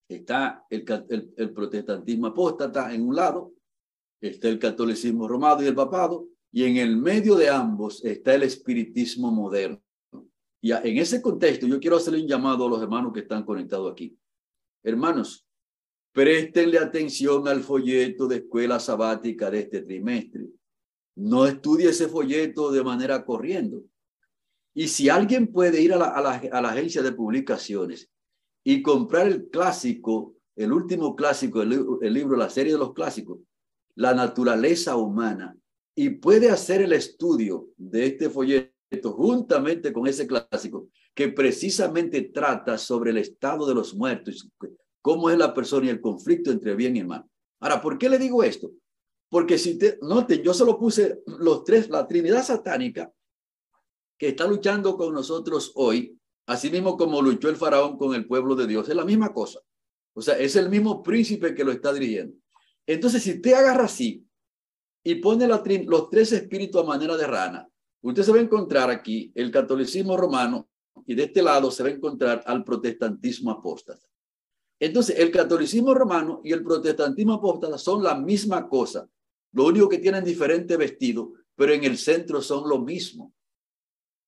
[0.08, 0.84] Está el,
[1.36, 3.52] el, protestantismo apóstata en un lado,
[4.20, 8.42] está el catolicismo romano y el papado, y en el medio de ambos está el
[8.42, 9.82] espiritismo moderno.
[10.60, 13.90] Y en ese contexto yo quiero hacerle un llamado a los hermanos que están conectados
[13.90, 14.16] aquí.
[14.84, 15.46] Hermanos,
[16.12, 20.46] préstenle atención al folleto de escuela sabática de este trimestre.
[21.16, 23.82] No estudie ese folleto de manera corriendo.
[24.74, 28.10] Y si alguien puede ir a la, a agencia de publicaciones
[28.64, 33.40] y comprar el clásico, el último clásico, el, el libro, la serie de los clásicos,
[33.94, 35.54] La naturaleza humana,
[35.94, 38.72] y puede hacer el estudio de este folleto
[39.12, 44.48] juntamente con ese clásico que precisamente trata sobre el estado de los muertos,
[45.02, 47.24] cómo es la persona y el conflicto entre bien y mal.
[47.60, 48.72] Ahora, ¿por qué le digo esto?
[49.28, 53.12] Porque si te noten, yo solo puse los tres, la Trinidad satánica
[54.22, 56.16] que está luchando con nosotros hoy,
[56.46, 59.58] así mismo como luchó el faraón con el pueblo de Dios, es la misma cosa.
[60.14, 62.36] O sea, es el mismo príncipe que lo está dirigiendo.
[62.86, 64.24] Entonces, si te agarra así
[65.02, 67.68] y pone la, los tres espíritus a manera de rana,
[68.00, 70.68] usted se va a encontrar aquí el catolicismo romano
[71.04, 74.06] y de este lado se va a encontrar al protestantismo apóstata.
[74.78, 79.04] Entonces, el catolicismo romano y el protestantismo apóstata son la misma cosa.
[79.50, 83.34] Lo único que tienen diferente vestido, pero en el centro son lo mismo.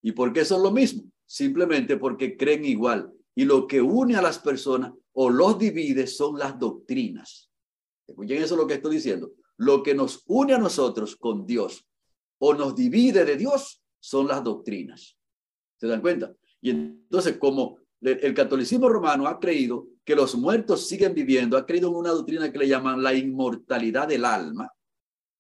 [0.05, 1.05] ¿Y por qué son lo mismo?
[1.25, 3.11] Simplemente porque creen igual.
[3.35, 7.51] Y lo que une a las personas o los divide son las doctrinas.
[8.07, 9.33] Escuchen eso lo que estoy diciendo.
[9.57, 11.89] Lo que nos une a nosotros con Dios
[12.39, 15.17] o nos divide de Dios son las doctrinas.
[15.81, 16.35] ¿Se dan cuenta?
[16.61, 21.89] Y entonces, como el catolicismo romano ha creído que los muertos siguen viviendo, ha creído
[21.89, 24.71] en una doctrina que le llaman la inmortalidad del alma,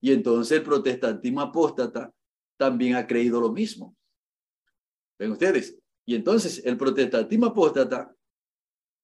[0.01, 2.11] y entonces el protestantismo apóstata
[2.57, 3.95] también ha creído lo mismo.
[5.19, 5.77] ¿Ven ustedes?
[6.07, 8.15] Y entonces el protestantismo apóstata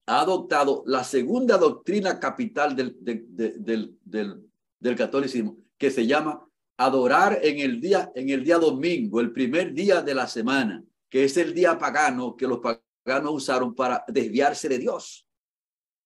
[0.06, 6.46] ha adoptado la segunda doctrina capital del, del, del, del, catolicismo, que se llama
[6.76, 11.24] adorar en el, día, en el día domingo, el primer día de la semana, que
[11.24, 15.26] es el día pagano que los paganos usaron para desviarse de Dios.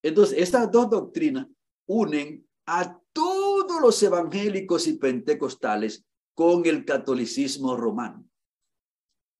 [0.02, 1.46] Entonces, estas dos doctrinas
[1.86, 8.28] unen a todos los evangélicos y pentecostales con el catolicismo romano.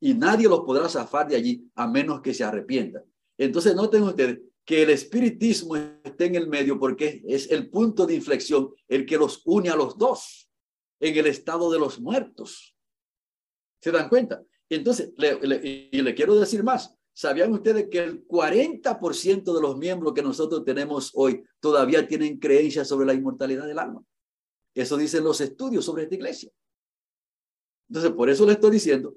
[0.05, 3.03] Y nadie los podrá zafar de allí a menos que se arrepientan.
[3.39, 8.15] Entonces noten ustedes que el espiritismo está en el medio porque es el punto de
[8.15, 10.51] inflexión, el que los une a los dos
[11.01, 12.77] en el estado de los muertos.
[13.81, 14.45] ¿Se dan cuenta?
[14.69, 15.15] Entonces,
[15.63, 20.65] y le quiero decir más, ¿Sabían ustedes que el 40% de los miembros que nosotros
[20.65, 24.05] tenemos hoy todavía tienen creencias sobre la inmortalidad del alma?
[24.75, 26.51] Eso dicen los estudios sobre esta iglesia.
[27.89, 29.15] Entonces, por eso le estoy diciendo,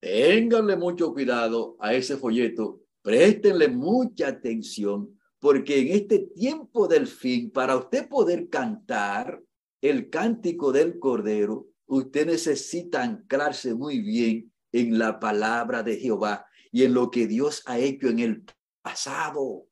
[0.00, 7.50] ténganle mucho cuidado a ese folleto, préstenle mucha atención, porque en este tiempo del fin,
[7.50, 9.42] para usted poder cantar
[9.80, 16.84] el cántico del Cordero, usted necesita anclarse muy bien en la palabra de Jehová y
[16.84, 18.44] en lo que Dios ha hecho en el
[18.82, 19.66] pasado.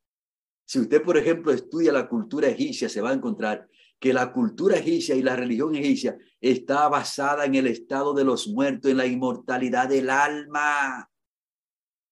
[0.66, 3.68] Si usted, por ejemplo, estudia la cultura egipcia, se va a encontrar
[3.99, 8.46] que la cultura egipcia y la religión egipcia está basada en el estado de los
[8.49, 11.11] muertos, en la inmortalidad del alma.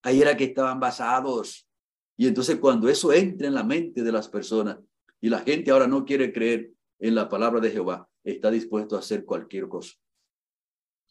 [0.03, 1.68] Ahí era que estaban basados.
[2.16, 4.78] Y entonces cuando eso entra en la mente de las personas
[5.20, 9.01] y la gente ahora no quiere creer en la palabra de Jehová, está dispuesto a
[9.01, 9.95] hacer cualquier cosa.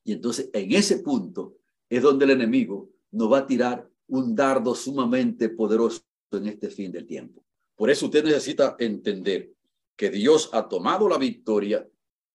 [0.04, 1.58] Y entonces en ese punto
[1.90, 6.02] es donde el enemigo nos va a tirar un dardo sumamente poderoso
[6.32, 7.44] en este fin del tiempo.
[7.76, 9.55] Por eso usted necesita entender
[9.96, 11.88] que Dios ha tomado la victoria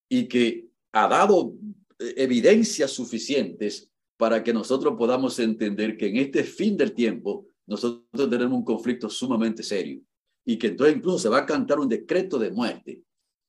[0.08, 1.54] y que ha dado
[1.98, 8.28] eh, evidencias suficientes para que nosotros podamos entender que en este fin del tiempo nosotros
[8.30, 10.02] tenemos un conflicto sumamente serio
[10.44, 13.02] y que entonces incluso se va a cantar un decreto de muerte.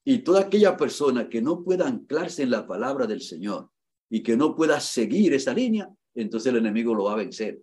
[0.03, 3.69] Y toda aquella persona que no pueda anclarse en la palabra del Señor
[4.09, 7.61] y que no pueda seguir esa línea, entonces el enemigo lo va a vencer.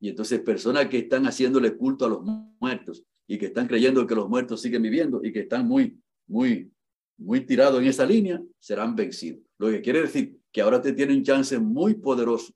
[0.00, 2.22] Y entonces personas que están haciéndole culto a los
[2.60, 6.70] muertos y que están creyendo que los muertos siguen viviendo y que están muy, muy,
[7.16, 9.40] muy tirados en esa línea, serán vencidos.
[9.58, 12.52] Lo que quiere decir que ahora te tiene un chance muy poderoso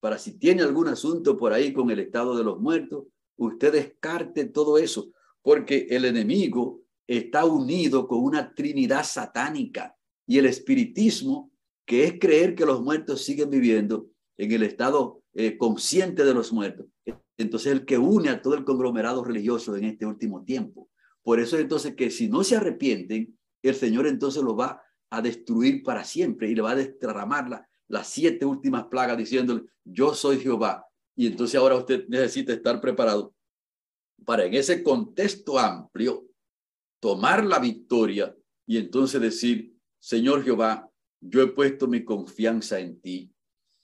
[0.00, 3.06] para si tiene algún asunto por ahí con el estado de los muertos,
[3.36, 5.12] usted descarte todo eso,
[5.42, 9.96] porque el enemigo está unido con una trinidad satánica
[10.26, 11.52] y el espiritismo,
[11.86, 14.08] que es creer que los muertos siguen viviendo,
[14.38, 16.86] en el estado eh, consciente de los muertos.
[17.38, 20.90] Entonces, el que une a todo el conglomerado religioso en este último tiempo.
[21.22, 25.82] Por eso entonces que si no se arrepienten, el Señor entonces lo va a destruir
[25.82, 30.86] para siempre y le va a derramar las siete últimas plagas diciéndole, yo soy Jehová.
[31.14, 33.34] Y entonces ahora usted necesita estar preparado
[34.24, 36.26] para en ese contexto amplio
[37.00, 38.34] tomar la victoria
[38.66, 43.31] y entonces decir, Señor Jehová, yo he puesto mi confianza en ti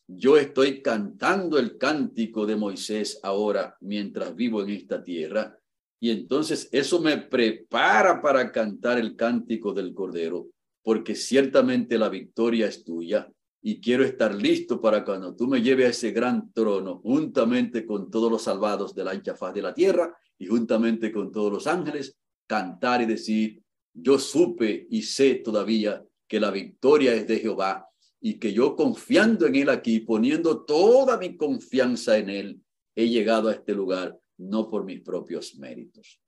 [0.09, 5.59] yo estoy cantando el cántico de Moisés ahora mientras vivo en esta tierra.
[6.01, 10.49] Y entonces eso me prepara para cantar el cántico del Cordero,
[10.83, 13.31] porque ciertamente la victoria es tuya
[13.61, 18.11] y quiero estar listo para cuando tú me lleves a ese gran trono, juntamente con
[18.11, 21.67] todos los salvados de la ancha faz de la tierra y juntamente con todos los
[21.67, 27.88] ángeles, cantar y decir, yo supe y sé todavía que la victoria es de Jehová
[28.21, 32.62] y que yo confiando en Él aquí, poniendo toda mi confianza en Él,
[32.95, 36.21] he llegado a este lugar no por mis propios méritos.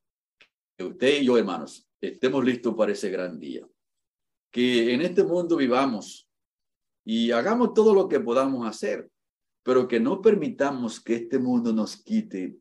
[0.79, 3.69] Usted y yo, hermanos, estemos listos para ese gran día.
[4.51, 6.29] Que en este mundo vivamos
[7.05, 9.11] y hagamos todo lo que podamos hacer,
[9.63, 12.57] pero que no permitamos que este mundo nos quite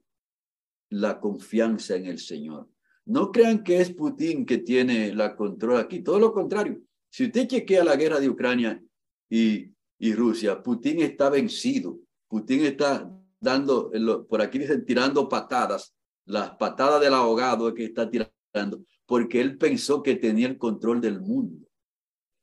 [0.89, 2.69] la confianza en el Señor.
[3.05, 6.81] No crean que es Putin que tiene la control aquí, todo lo contrario.
[7.09, 8.83] Si usted chequea la guerra de Ucrania
[9.29, 11.99] y, Rusia, Putin está vencido.
[12.27, 13.91] Putin está dando,
[14.27, 20.01] por aquí dicen, tirando patadas, las patadas del abogado que está tirando, porque él pensó
[20.03, 21.67] que tenía el control del mundo.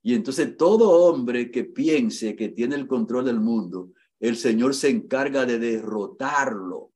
[0.02, 4.88] Y entonces todo hombre que piense que tiene el control del mundo, el Señor se
[4.88, 6.92] encarga de derrotarlo.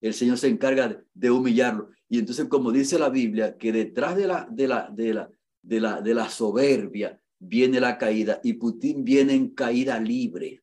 [0.00, 1.90] El Señor se encarga de humillarlo.
[2.08, 5.30] Y entonces, como dice la Biblia, que detrás de la, de la, de la,
[5.62, 10.62] de la, de la soberbia viene la caída y Putin viene en caída libre.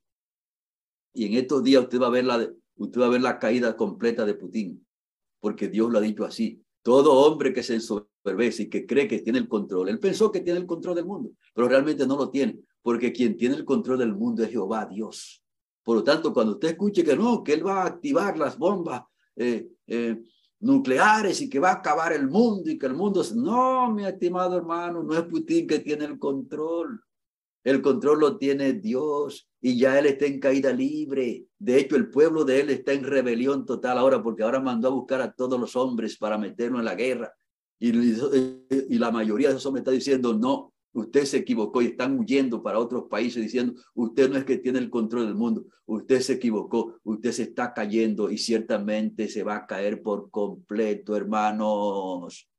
[1.13, 3.75] Y en estos días usted va a ver la, usted va a ver la caída
[3.75, 4.86] completa de Putin,
[5.41, 6.63] porque Dios lo ha dicho así.
[6.82, 10.39] Todo hombre que se ensoberbece y que cree que tiene el control, él pensó que
[10.39, 13.99] tiene el control del mundo, pero realmente no lo tiene, porque quien tiene el control
[13.99, 15.43] del mundo es Jehová, Dios.
[15.84, 19.03] Por lo tanto, cuando usted escuche que no, que él va a activar las bombas
[19.36, 20.21] eh, eh,
[20.60, 23.24] nucleares y que va a acabar el mundo y que el mundo...
[23.36, 27.01] No, mi estimado hermano, no es Putin que tiene el control.
[27.64, 31.45] El control lo tiene Dios y ya Él está en caída libre.
[31.57, 34.91] De hecho, el pueblo de Él está en rebelión total ahora porque ahora mandó a
[34.91, 37.34] buscar a todos los hombres para meternos en la guerra.
[37.78, 42.19] Y, y la mayoría de esos hombres está diciendo, no, usted se equivocó y están
[42.19, 46.21] huyendo para otros países diciendo, usted no es que tiene el control del mundo, usted
[46.21, 52.49] se equivocó, usted se está cayendo y ciertamente se va a caer por completo, hermanos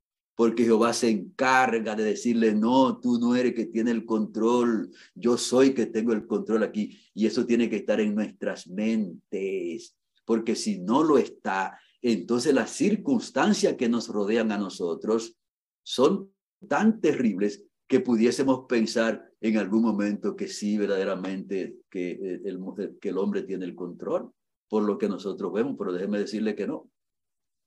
[0.41, 5.37] porque Jehová se encarga de decirle, no, tú no eres que tiene el control, yo
[5.37, 6.97] soy que tengo el control aquí.
[7.13, 12.71] Y eso tiene que estar en nuestras mentes, porque si no lo está, entonces las
[12.71, 15.37] circunstancias que nos rodean a nosotros
[15.83, 16.31] son
[16.67, 22.57] tan terribles que pudiésemos pensar en algún momento que sí, verdaderamente, que eh, el,
[23.01, 24.31] que el hombre tiene el control,
[24.69, 26.89] por lo que nosotros vemos, pero déjeme decirle que no.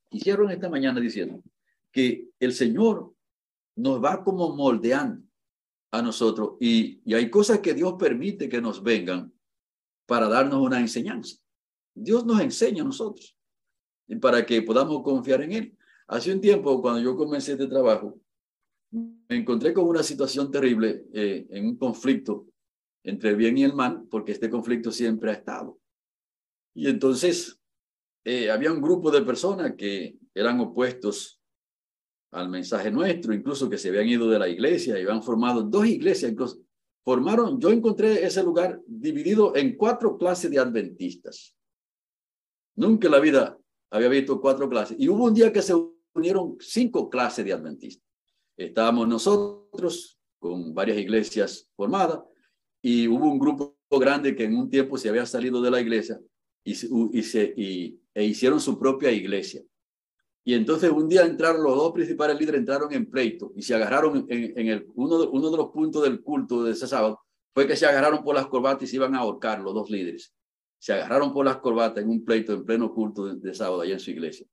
[0.09, 1.43] Hicieron esta mañana diciendo,
[1.93, 3.12] que el Señor
[3.77, 5.22] nos va como moldeando
[5.91, 9.31] a nosotros y, y hay cosas que Dios permite que nos vengan
[10.07, 11.37] para darnos una enseñanza.
[11.95, 13.37] Dios nos enseña a nosotros
[14.09, 15.79] y para que podamos confiar en Él.
[16.07, 18.18] Hace un tiempo, cuando yo comencé este trabajo,
[19.29, 22.47] me encontré con una situación terrible eh, en un conflicto
[23.03, 25.79] entre el bien y el mal, porque este conflicto siempre ha estado.
[26.75, 27.61] Y entonces
[28.25, 31.41] eh, había un grupo de personas que eran opuestos
[32.33, 35.87] al mensaje nuestro, incluso que se habían ido de la iglesia y habían formado dos
[35.87, 36.59] iglesias, incluso
[37.05, 41.55] formaron, yo encontré ese lugar dividido en cuatro clases de adventistas.
[42.77, 43.59] Nunca en la vida
[43.91, 44.97] había visto cuatro clases.
[44.99, 45.75] Y hubo un día que se
[46.14, 48.03] unieron cinco clases de adventistas.
[48.57, 52.20] Estábamos nosotros con varias iglesias formadas
[52.82, 56.20] y hubo un grupo grande que en un tiempo se había salido de la iglesia
[56.62, 56.72] y,
[57.18, 59.62] y, se, y e hicieron su propia iglesia.
[60.44, 64.26] Y entonces un día entraron los dos principales líderes, entraron en pleito y se agarraron
[64.28, 67.20] en, el, uno, de, uno de los puntos del culto de ese sábado,
[67.55, 70.34] fue que se agarraron por las corbatas y se iban a ahorcar los dos líderes.
[70.78, 74.00] Se agarraron por las corbatas en un pleito en pleno culto de, sábado allá en
[74.00, 74.46] su iglesia.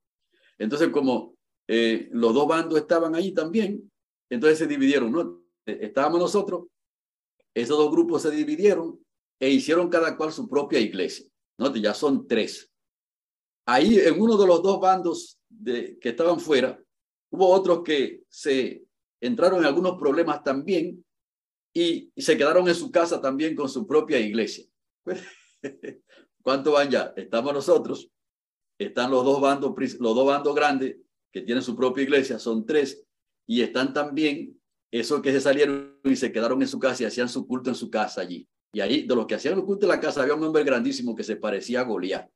[0.57, 1.35] Entonces como
[1.67, 3.90] eh, los dos bandos estaban allí también,
[4.31, 5.43] entonces se dividieron, ¿no?
[5.65, 6.67] Estábamos nosotros,
[7.53, 8.99] esos dos grupos se dividieron
[9.39, 11.25] e hicieron cada cual su propia iglesia.
[11.57, 11.75] ¿no?
[11.75, 12.71] Ya son tres.
[13.65, 16.81] Ahí en uno de los dos bandos de, que estaban fuera,
[17.29, 18.85] hubo otros que se
[19.19, 21.03] entraron en algunos problemas también
[21.73, 24.65] y, se quedaron en su casa también con su propia iglesia.
[26.41, 27.13] ¿Cuánto van ya?
[27.15, 28.09] Estamos nosotros,
[28.77, 30.97] están los dos bandos, los dos bandos grandes
[31.31, 33.05] que tienen su propia iglesia, son tres,
[33.51, 34.57] y están también
[34.89, 37.75] esos que se salieron y se quedaron en su casa y hacían su culto en
[37.75, 38.47] su casa allí.
[38.71, 41.13] Y ahí, de los que hacían el culto en la casa, había un hombre grandísimo
[41.13, 42.29] que se parecía a Goliat,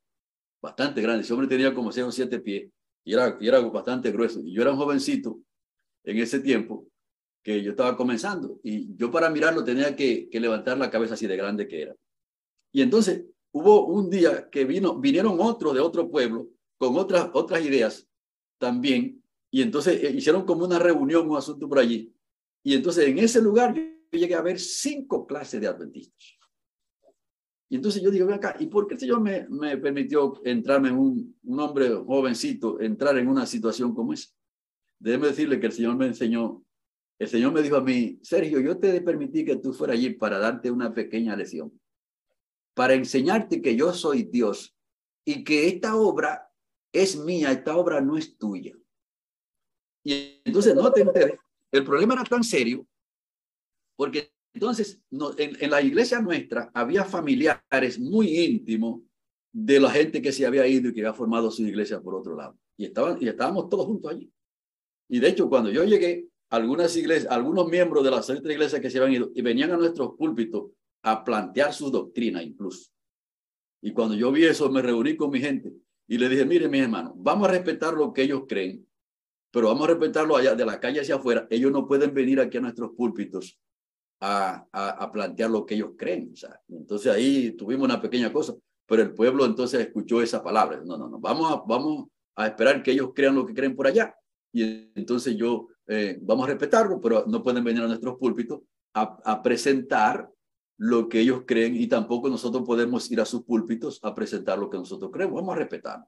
[0.60, 1.22] bastante grande.
[1.22, 2.70] Ese hombre tenía como seis o siete pies
[3.02, 4.42] y era, y era bastante grueso.
[4.44, 5.40] Y yo era un jovencito
[6.04, 6.86] en ese tiempo
[7.42, 11.26] que yo estaba comenzando y yo para mirarlo tenía que, que levantar la cabeza así
[11.26, 11.96] de grande que era.
[12.74, 17.64] Y entonces hubo un día que vino, vinieron otros de otro pueblo con otras, otras
[17.64, 18.06] ideas
[18.58, 19.22] también,
[19.56, 22.14] y entonces eh, hicieron como una reunión, un asunto por allí.
[22.62, 26.36] Y entonces en ese lugar yo llegué a ver cinco clases de adventistas.
[27.70, 30.98] Y entonces yo digo, ven acá, ¿y por qué el Señor me, permitió entrarme en
[30.98, 34.28] un, un hombre jovencito, entrar en una situación como esa?
[34.98, 36.62] Déjeme decirle que el Señor me enseñó,
[37.18, 40.38] el Señor me dijo a mí, Sergio, yo te permití que tú fueras allí para
[40.38, 41.72] darte una pequeña lección,
[42.74, 44.76] para enseñarte que yo soy Dios
[45.24, 46.52] y que esta obra
[46.92, 48.76] es mía, esta obra no es tuya.
[50.06, 51.38] Y entonces no te enteres,
[51.72, 52.86] el problema era tan serio
[53.96, 55.02] porque entonces,
[55.36, 59.02] en, la iglesia nuestra había familiares muy íntimos
[59.52, 62.34] de la gente que se había ido y que había formado su iglesia por otro
[62.34, 62.56] lado.
[62.74, 64.32] Y, estaban, y estábamos todos juntos allí.
[65.10, 68.88] Y de hecho, cuando yo llegué, algunas iglesias, algunos miembros de las otras iglesias que
[68.88, 70.70] se habían ido y venían a nuestros púlpitos
[71.02, 72.90] a plantear su doctrina incluso.
[73.82, 75.70] Y cuando yo vi eso, me reuní con mi gente
[76.08, 78.86] y le dije, mire, mis hermanos, vamos a respetar lo que ellos creen,
[79.56, 81.46] pero vamos a respetarlo allá de la calle hacia afuera.
[81.48, 83.58] Ellos no pueden venir aquí a nuestros púlpitos
[84.20, 86.34] a, a, plantear lo que ellos creen.
[86.68, 88.54] Entonces ahí tuvimos una pequeña cosa,
[88.84, 90.82] pero el pueblo entonces escuchó esa palabra.
[90.84, 93.86] No, no, no, vamos a, vamos a esperar que ellos crean lo que creen por
[93.86, 94.14] allá.
[94.52, 98.60] Y entonces yo, eh, vamos a respetarlo, pero no pueden venir a nuestros púlpitos
[98.92, 100.30] a, a presentar
[100.76, 104.68] lo que ellos creen y tampoco nosotros podemos ir a sus púlpitos a presentar lo
[104.68, 105.36] que nosotros creemos.
[105.36, 106.04] Vamos a respetar.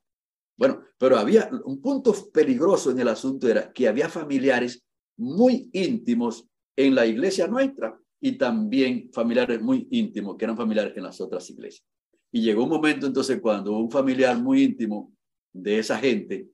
[0.59, 4.85] Bueno, pero había un punto peligroso en el asunto, era que había familiares
[5.17, 11.05] muy íntimos en la iglesia nuestra y también familiares muy íntimos, que eran familiares en
[11.05, 11.87] las otras iglesias.
[12.33, 15.13] Y llegó un momento entonces cuando un familiar muy íntimo
[15.53, 16.49] de esa gente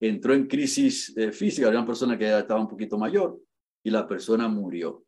[0.00, 3.38] entró en crisis eh, física, era una persona que ya estaba un poquito mayor
[3.84, 5.04] y la persona murió.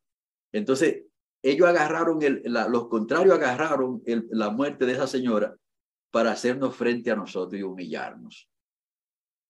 [0.52, 1.04] Entonces,
[1.42, 5.56] ellos agarraron, el, los contrarios agarraron la muerte de esa señora
[6.14, 8.48] para hacernos frente a nosotros y humillarnos.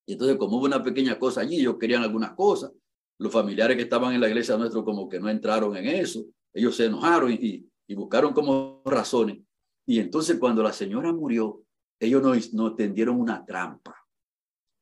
[0.06, 2.72] Y entonces, como hubo una pequeña cosa allí, ellos querían algunas cosas,
[3.18, 6.24] los familiares que estaban en la iglesia nuestro como que no entraron en eso.
[6.54, 9.40] Ellos se enojaron y, y buscaron como razones.
[9.84, 11.62] Y entonces cuando la señora murió,
[12.00, 13.94] ellos nos, no tendieron una trampa.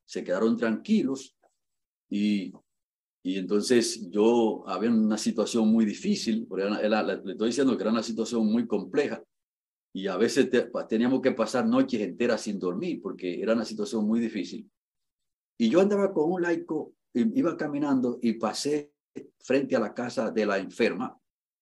[0.06, 1.36] Se quedaron tranquilos
[2.08, 2.52] y,
[3.24, 8.04] y entonces yo había una situación muy difícil, porque le estoy diciendo que era una
[8.04, 9.20] situación muy compleja
[9.94, 10.48] y a veces
[10.88, 14.70] teníamos que pasar noches enteras sin dormir porque era una situación muy difícil.
[15.58, 18.92] Y yo andaba con un laico iba caminando y pasé
[19.38, 21.18] frente a la casa de la enferma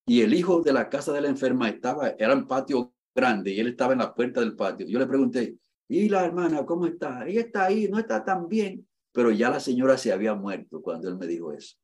[0.06, 3.60] y el hijo de la casa de la enferma estaba, era un patio grande y
[3.60, 4.86] él estaba en la puerta del patio.
[4.86, 5.58] Yo le pregunté,
[5.88, 7.26] ¿y la hermana cómo está?
[7.26, 11.08] Ella está ahí, no está tan bien, pero ya la señora se había muerto cuando
[11.08, 11.76] él me dijo eso.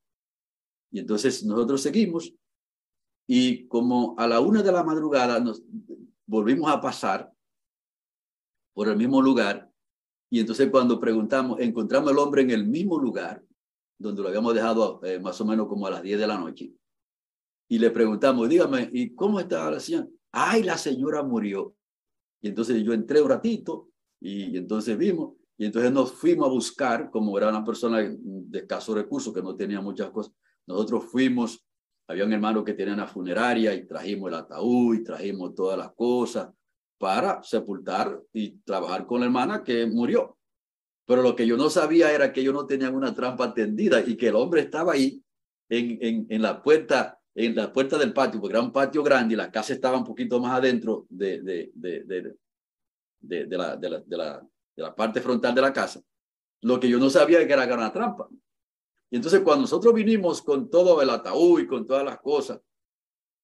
[0.91, 2.35] Y entonces nosotros seguimos
[3.29, 5.63] y como a la una de la madrugada nos
[6.27, 7.33] volvimos a pasar
[8.75, 9.71] por el mismo lugar
[10.31, 13.43] y entonces cuando preguntamos, encontramos al hombre en el mismo lugar
[13.99, 16.73] donde lo habíamos dejado eh, más o menos como a las 10 de la noche.
[17.69, 20.09] Y le preguntamos, dígame, ¿y cómo está la señora?
[20.33, 21.75] Ay, la señora murió.
[22.43, 23.89] Y entonces yo entré un ratito
[24.21, 28.95] y, entonces vimos, y entonces nos fuimos a buscar, como era una persona de escasos
[28.95, 30.33] recursos que no tenía muchas cosas,
[30.67, 31.66] nosotros fuimos,
[32.09, 35.93] había un hermano que tenía una funeraria y trajimos el ataúd y trajimos todas las
[35.93, 36.51] cosas
[36.99, 40.39] para sepultar y trabajar con la hermana que murió.
[41.07, 44.17] Pero lo que yo no sabía era que ellos no tenían una trampa tendida y
[44.17, 45.23] que el hombre estaba ahí
[45.69, 49.35] en, en, en la puerta en la puerta del patio, porque era un patio grande
[49.35, 52.03] y la casa estaba un poquito más adentro de, de, de,
[53.21, 54.41] de, de la, la, la,
[54.75, 56.01] de la parte frontal de la casa.
[56.63, 58.27] Lo que yo no sabía era que era una trampa.
[59.11, 62.61] Y entonces cuando nosotros vinimos con todo el ataúd y con todas las cosas,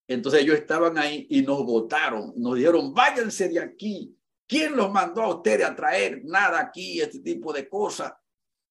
[0.07, 5.21] entonces ellos estaban ahí y nos votaron, nos dijeron, váyanse de aquí, ¿Quién los mandó
[5.23, 8.13] a ustedes a traer nada aquí, este tipo de cosas?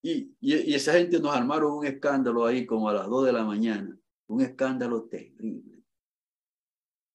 [0.02, 3.44] Y, y, esa gente nos armaron un escándalo ahí como a las dos de la
[3.44, 3.96] mañana,
[4.28, 5.82] un escándalo terrible.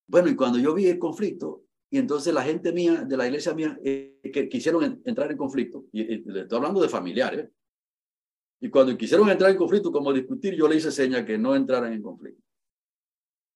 [0.08, 3.54] Bueno, y cuando yo vi el conflicto, y entonces la gente mía, de la iglesia
[3.54, 7.50] mía, eh, que quisieron entrar en conflicto, y, le estoy hablando de familiares,
[8.60, 11.94] y cuando quisieron entrar en conflicto, como discutir, yo le hice seña que no entraran
[11.94, 12.42] en conflicto.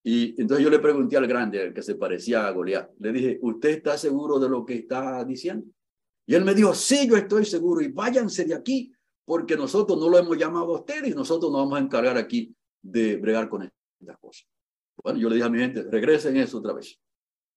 [0.04, 3.40] Y entonces yo le pregunté al grande, al que se parecía a Goliat, le dije,
[3.42, 5.66] ¿usted está seguro de lo que está diciendo?
[6.26, 8.92] Y él me dijo, sí, yo estoy seguro y váyanse de aquí
[9.26, 12.56] porque nosotros no lo hemos llamado a ustedes y nosotros nos vamos a encargar aquí
[12.82, 13.64] de bregar con
[14.00, 14.48] estas cosas.
[15.04, 17.00] Bueno, yo le dije a mi gente, regresen eso otra vez.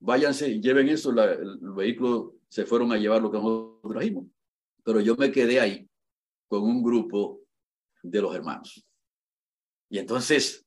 [0.00, 1.10] Váyanse y lleven eso.
[1.10, 4.26] el, vehículo se fueron a llevar lo que nosotros trajimos.
[4.82, 5.88] Pero yo me quedé ahí
[6.54, 7.40] con un grupo
[8.02, 8.86] de los hermanos.
[9.90, 10.64] Y entonces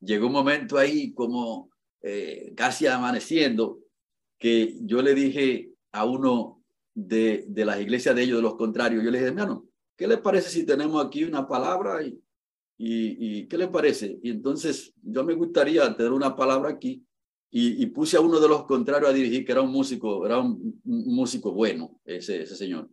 [0.00, 1.70] llegó un momento ahí como
[2.00, 3.80] eh, casi amaneciendo
[4.38, 6.62] que yo le dije a uno
[6.94, 9.66] de, de las iglesias de ellos, de los contrarios, yo le dije, hermano,
[9.96, 12.18] ¿qué le parece si tenemos aquí una palabra y,
[12.78, 14.18] y, qué le parece?
[14.22, 17.04] Y entonces yo me gustaría tener una palabra aquí
[17.50, 20.80] y, puse a uno de los contrarios a dirigir, que era un músico, era un,
[20.84, 22.90] músico bueno, ese, ese señor,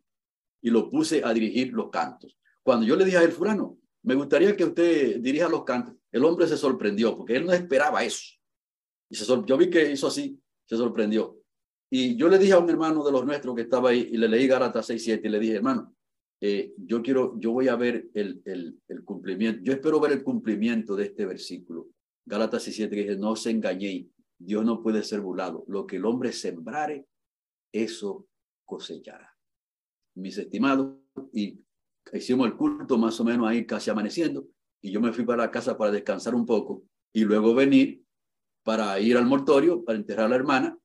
[0.64, 2.36] y lo puse a dirigir los cantos.
[2.64, 6.24] Cuando yo le dije a él, fulano, me gustaría que usted dirija los cantos, el
[6.24, 8.34] hombre se sorprendió porque él no esperaba eso.
[9.10, 11.38] Y se, yo vi que hizo así, se sorprendió.
[11.92, 14.28] Y yo le dije a un hermano de los nuestros que estaba ahí y le
[14.28, 15.94] leí Gálatas 6.7 y le dije, hermano,
[16.40, 20.96] eh, yo quiero, yo voy a ver el, el, cumplimiento, yo espero ver el cumplimiento
[20.96, 21.90] de este versículo.
[22.26, 24.08] Gálatas 6.7 que dice, no se engañéis,
[24.38, 25.66] Dios no puede ser burlado.
[25.68, 27.06] Lo que el hombre sembrare,
[27.72, 28.28] eso
[28.66, 29.33] cosechará.
[30.16, 30.98] Mis estimados,
[31.34, 31.60] y
[32.14, 34.48] hicimos el culto más o menos ahí casi amaneciendo,
[34.82, 36.84] y yo me fui para la casa para descansar un poco
[37.14, 38.04] y luego venir
[38.64, 40.78] para ir al mortorio, para enterrar a la hermana,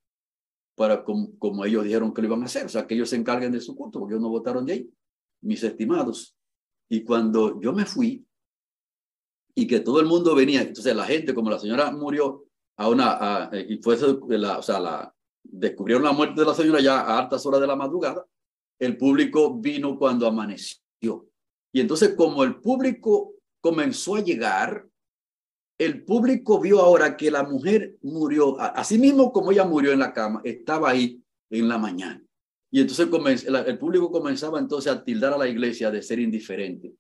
[0.75, 3.53] para como, ellos dijeron que lo iban a hacer, o sea, que ellos se encarguen
[3.53, 4.91] de su culto, porque ellos no votaron de ahí,
[5.43, 6.37] mis estimados.
[6.89, 8.25] Y cuando yo me fui
[9.55, 13.51] y que todo el mundo venía, entonces la gente, como la señora murió a una,
[13.69, 13.97] y fue
[14.29, 17.67] la, o sea, la, descubrieron la muerte de la señora ya a altas horas de
[17.67, 18.25] la madrugada,
[18.79, 21.29] el público vino cuando amaneció.
[21.73, 24.87] Y entonces como el público comenzó a llegar,
[25.79, 30.13] el público vio ahora que la mujer murió, así mismo como ella murió en la
[30.13, 32.23] cama, estaba ahí en la mañana.
[32.71, 33.09] Y entonces
[33.47, 36.93] el público comenzaba entonces a tildar a la iglesia de ser indiferente.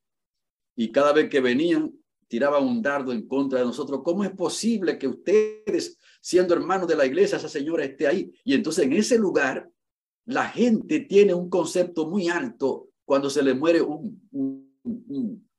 [0.76, 1.93] Y cada vez que venían,
[2.29, 4.01] tiraban un dardo en contra de nosotros.
[4.05, 8.33] ¿Cómo es posible que ustedes, siendo hermanos de la iglesia, esa señora esté ahí?
[8.45, 9.68] Y entonces en ese lugar,
[10.29, 14.18] la gente tiene un concepto muy alto cuando se le muere un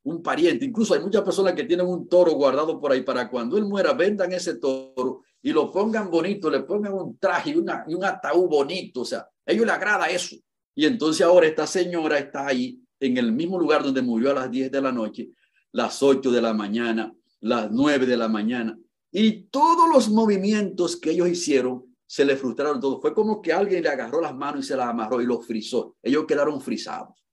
[0.04, 0.66] un pariente.
[0.66, 3.94] Incluso hay muchas personas que tienen un toro guardado por ahí para cuando él muera,
[3.94, 9.02] vendan ese toro y lo pongan bonito, le pongan un traje y, un ataúd bonito.
[9.02, 10.36] O sea, a ellos les agrada eso.
[10.76, 14.52] Y entonces ahora esta señora está ahí en el mismo lugar donde murió a las
[14.52, 15.30] 10 de la noche,
[15.72, 18.78] las 8 de la mañana, las 9 de la mañana.
[19.12, 23.00] Y todos los movimientos que ellos hicieron se le frustraron todos.
[23.00, 25.96] Fue como que alguien le agarró las manos y se las amarró y los frizó.
[26.02, 27.24] Ellos quedaron frisados.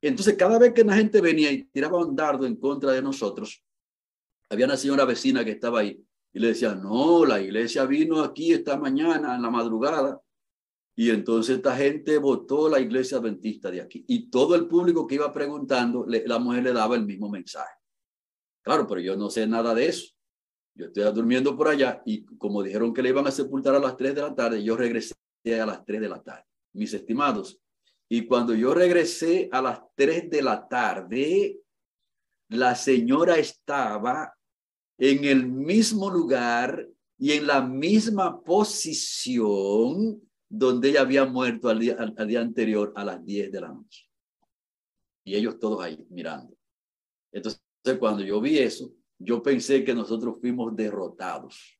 [0.00, 3.64] Entonces, cada vez que la gente venía y tiraba un dardo en contra de nosotros,
[4.48, 6.00] había una señora vecina que estaba ahí
[6.32, 10.22] y le decía, no, la iglesia vino aquí esta mañana en la madrugada.
[10.94, 14.04] Y entonces esta gente votó la iglesia adventista de aquí.
[14.06, 17.74] Y todo el público que iba preguntando, la mujer le daba el mismo mensaje.
[18.62, 20.15] Claro, pero yo no sé nada de eso.
[20.76, 23.96] Yo estoy durmiendo por allá y como dijeron que le iban a sepultar a las
[23.96, 25.14] 3 de la tarde, yo regresé
[25.60, 26.44] a las 3 de la tarde.
[26.74, 27.58] Mis estimados,
[28.08, 31.58] y cuando yo regresé a las 3 de la tarde,
[32.48, 34.36] la señora estaba
[34.98, 41.96] en el mismo lugar y en la misma posición donde ella había muerto al día,
[41.98, 44.08] al, día anterior a las 10 de la noche.
[45.24, 46.56] Y ellos todos ahí mirando.
[47.32, 47.60] Entonces,
[47.98, 51.78] cuando yo vi eso, yo pensé que nosotros fuimos derrotados.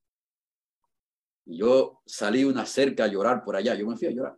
[1.44, 3.74] Yo salí una cerca a llorar por allá.
[3.74, 4.36] Yo me fui a llorar.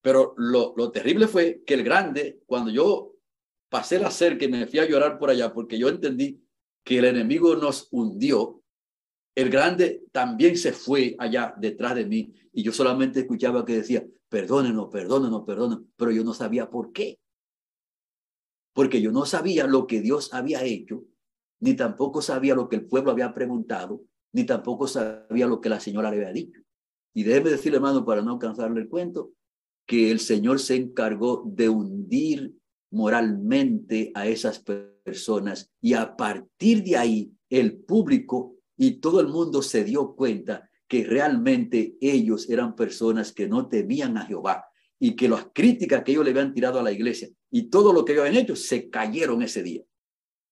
[0.00, 3.14] Pero lo, lo terrible fue que el grande, cuando yo
[3.68, 6.40] pasé la cerca y me fui a llorar por allá, porque yo entendí
[6.84, 8.62] que el enemigo nos hundió,
[9.34, 14.06] el grande también se fue allá detrás de mí y yo solamente escuchaba que decía,
[14.28, 17.18] perdónenos, perdónenos, perdónenos, pero yo no sabía por qué.
[18.72, 21.04] Porque yo no sabía lo que Dios había hecho,
[21.64, 24.02] ni tampoco sabía lo que el pueblo había preguntado,
[24.34, 26.60] ni tampoco sabía lo que la señora le había dicho.
[27.14, 29.30] Y déjeme decirle, hermano, para no cansarle el cuento,
[29.86, 32.52] que el Señor se encargó de hundir
[32.90, 39.62] moralmente a esas personas y a partir de ahí el público y todo el mundo
[39.62, 44.66] se dio cuenta que realmente ellos eran personas que no temían a Jehová
[44.98, 48.04] y que las críticas que ellos le habían tirado a la iglesia y todo lo
[48.04, 49.82] que ellos habían hecho se cayeron ese día.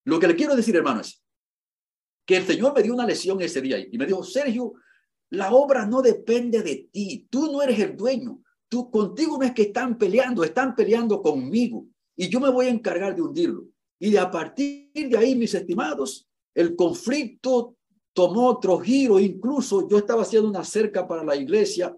[0.04, 1.22] Lo que le quiero decir, hermanos, es
[2.26, 4.74] que el Señor me dio una lección ese día y me dijo, Sergio,
[5.30, 8.42] la obra no depende de ti, tú no eres el dueño,
[8.72, 11.84] Tú contigo no es que están peleando, están peleando conmigo
[12.16, 13.66] y yo me voy a encargar de hundirlo.
[13.98, 17.76] Y a partir de ahí, mis estimados, el conflicto
[18.14, 19.20] tomó otro giro.
[19.20, 21.94] Incluso yo estaba haciendo una cerca para la iglesia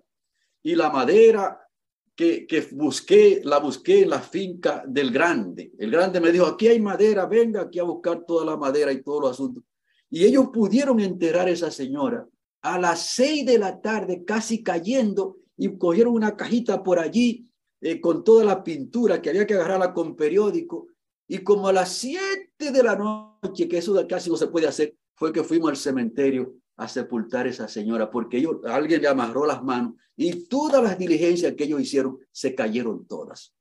[0.65, 1.64] y la madera
[2.15, 5.73] que, busqué, la busqué en la finca del grande.
[5.79, 9.03] El grande me dijo, aquí hay madera, venga aquí a buscar toda la madera y
[9.03, 9.65] todos los asuntos.
[10.11, 12.27] Y ellos pudieron enterrar a esa señora
[12.63, 17.47] a las seis de la tarde, casi cayendo, y cogieron una cajita por allí
[17.81, 20.87] eh, con toda la pintura que había que agarrarla con periódico.
[21.29, 24.97] Y como a las siete de la noche, que eso casi no se puede hacer,
[25.15, 29.47] fue que fuimos al cementerio a sepultar a esa señora porque ellos, alguien le amarró
[29.47, 33.55] las manos y todas las diligencias que ellos hicieron se cayeron todas.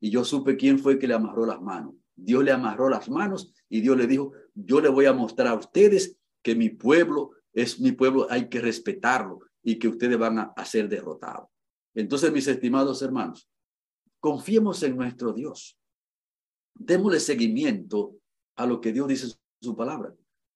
[0.00, 1.94] Y yo supe quién fue que le amarró las manos.
[2.14, 5.54] Dios le amarró las manos y Dios le dijo, yo le voy a mostrar a
[5.54, 10.42] ustedes que mi pueblo es mi pueblo, hay que respetarlo y que ustedes van a,
[10.56, 11.48] a ser derrotados.
[11.94, 13.48] Entonces, mis estimados hermanos,
[14.20, 15.78] confiemos en nuestro Dios.
[16.74, 18.16] Démosle seguimiento
[18.56, 20.14] a lo que Dios dice en su palabra.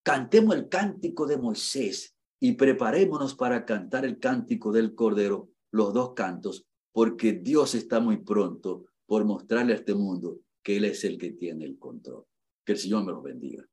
[0.09, 6.15] Cantemos el cántico de Moisés y preparémonos para cantar el cántico del Cordero, los dos
[6.15, 11.19] cantos, porque Dios está muy pronto por mostrarle a este mundo que Él es el
[11.19, 12.25] que tiene el control.
[12.65, 13.69] Que el Señor me lo bendiga.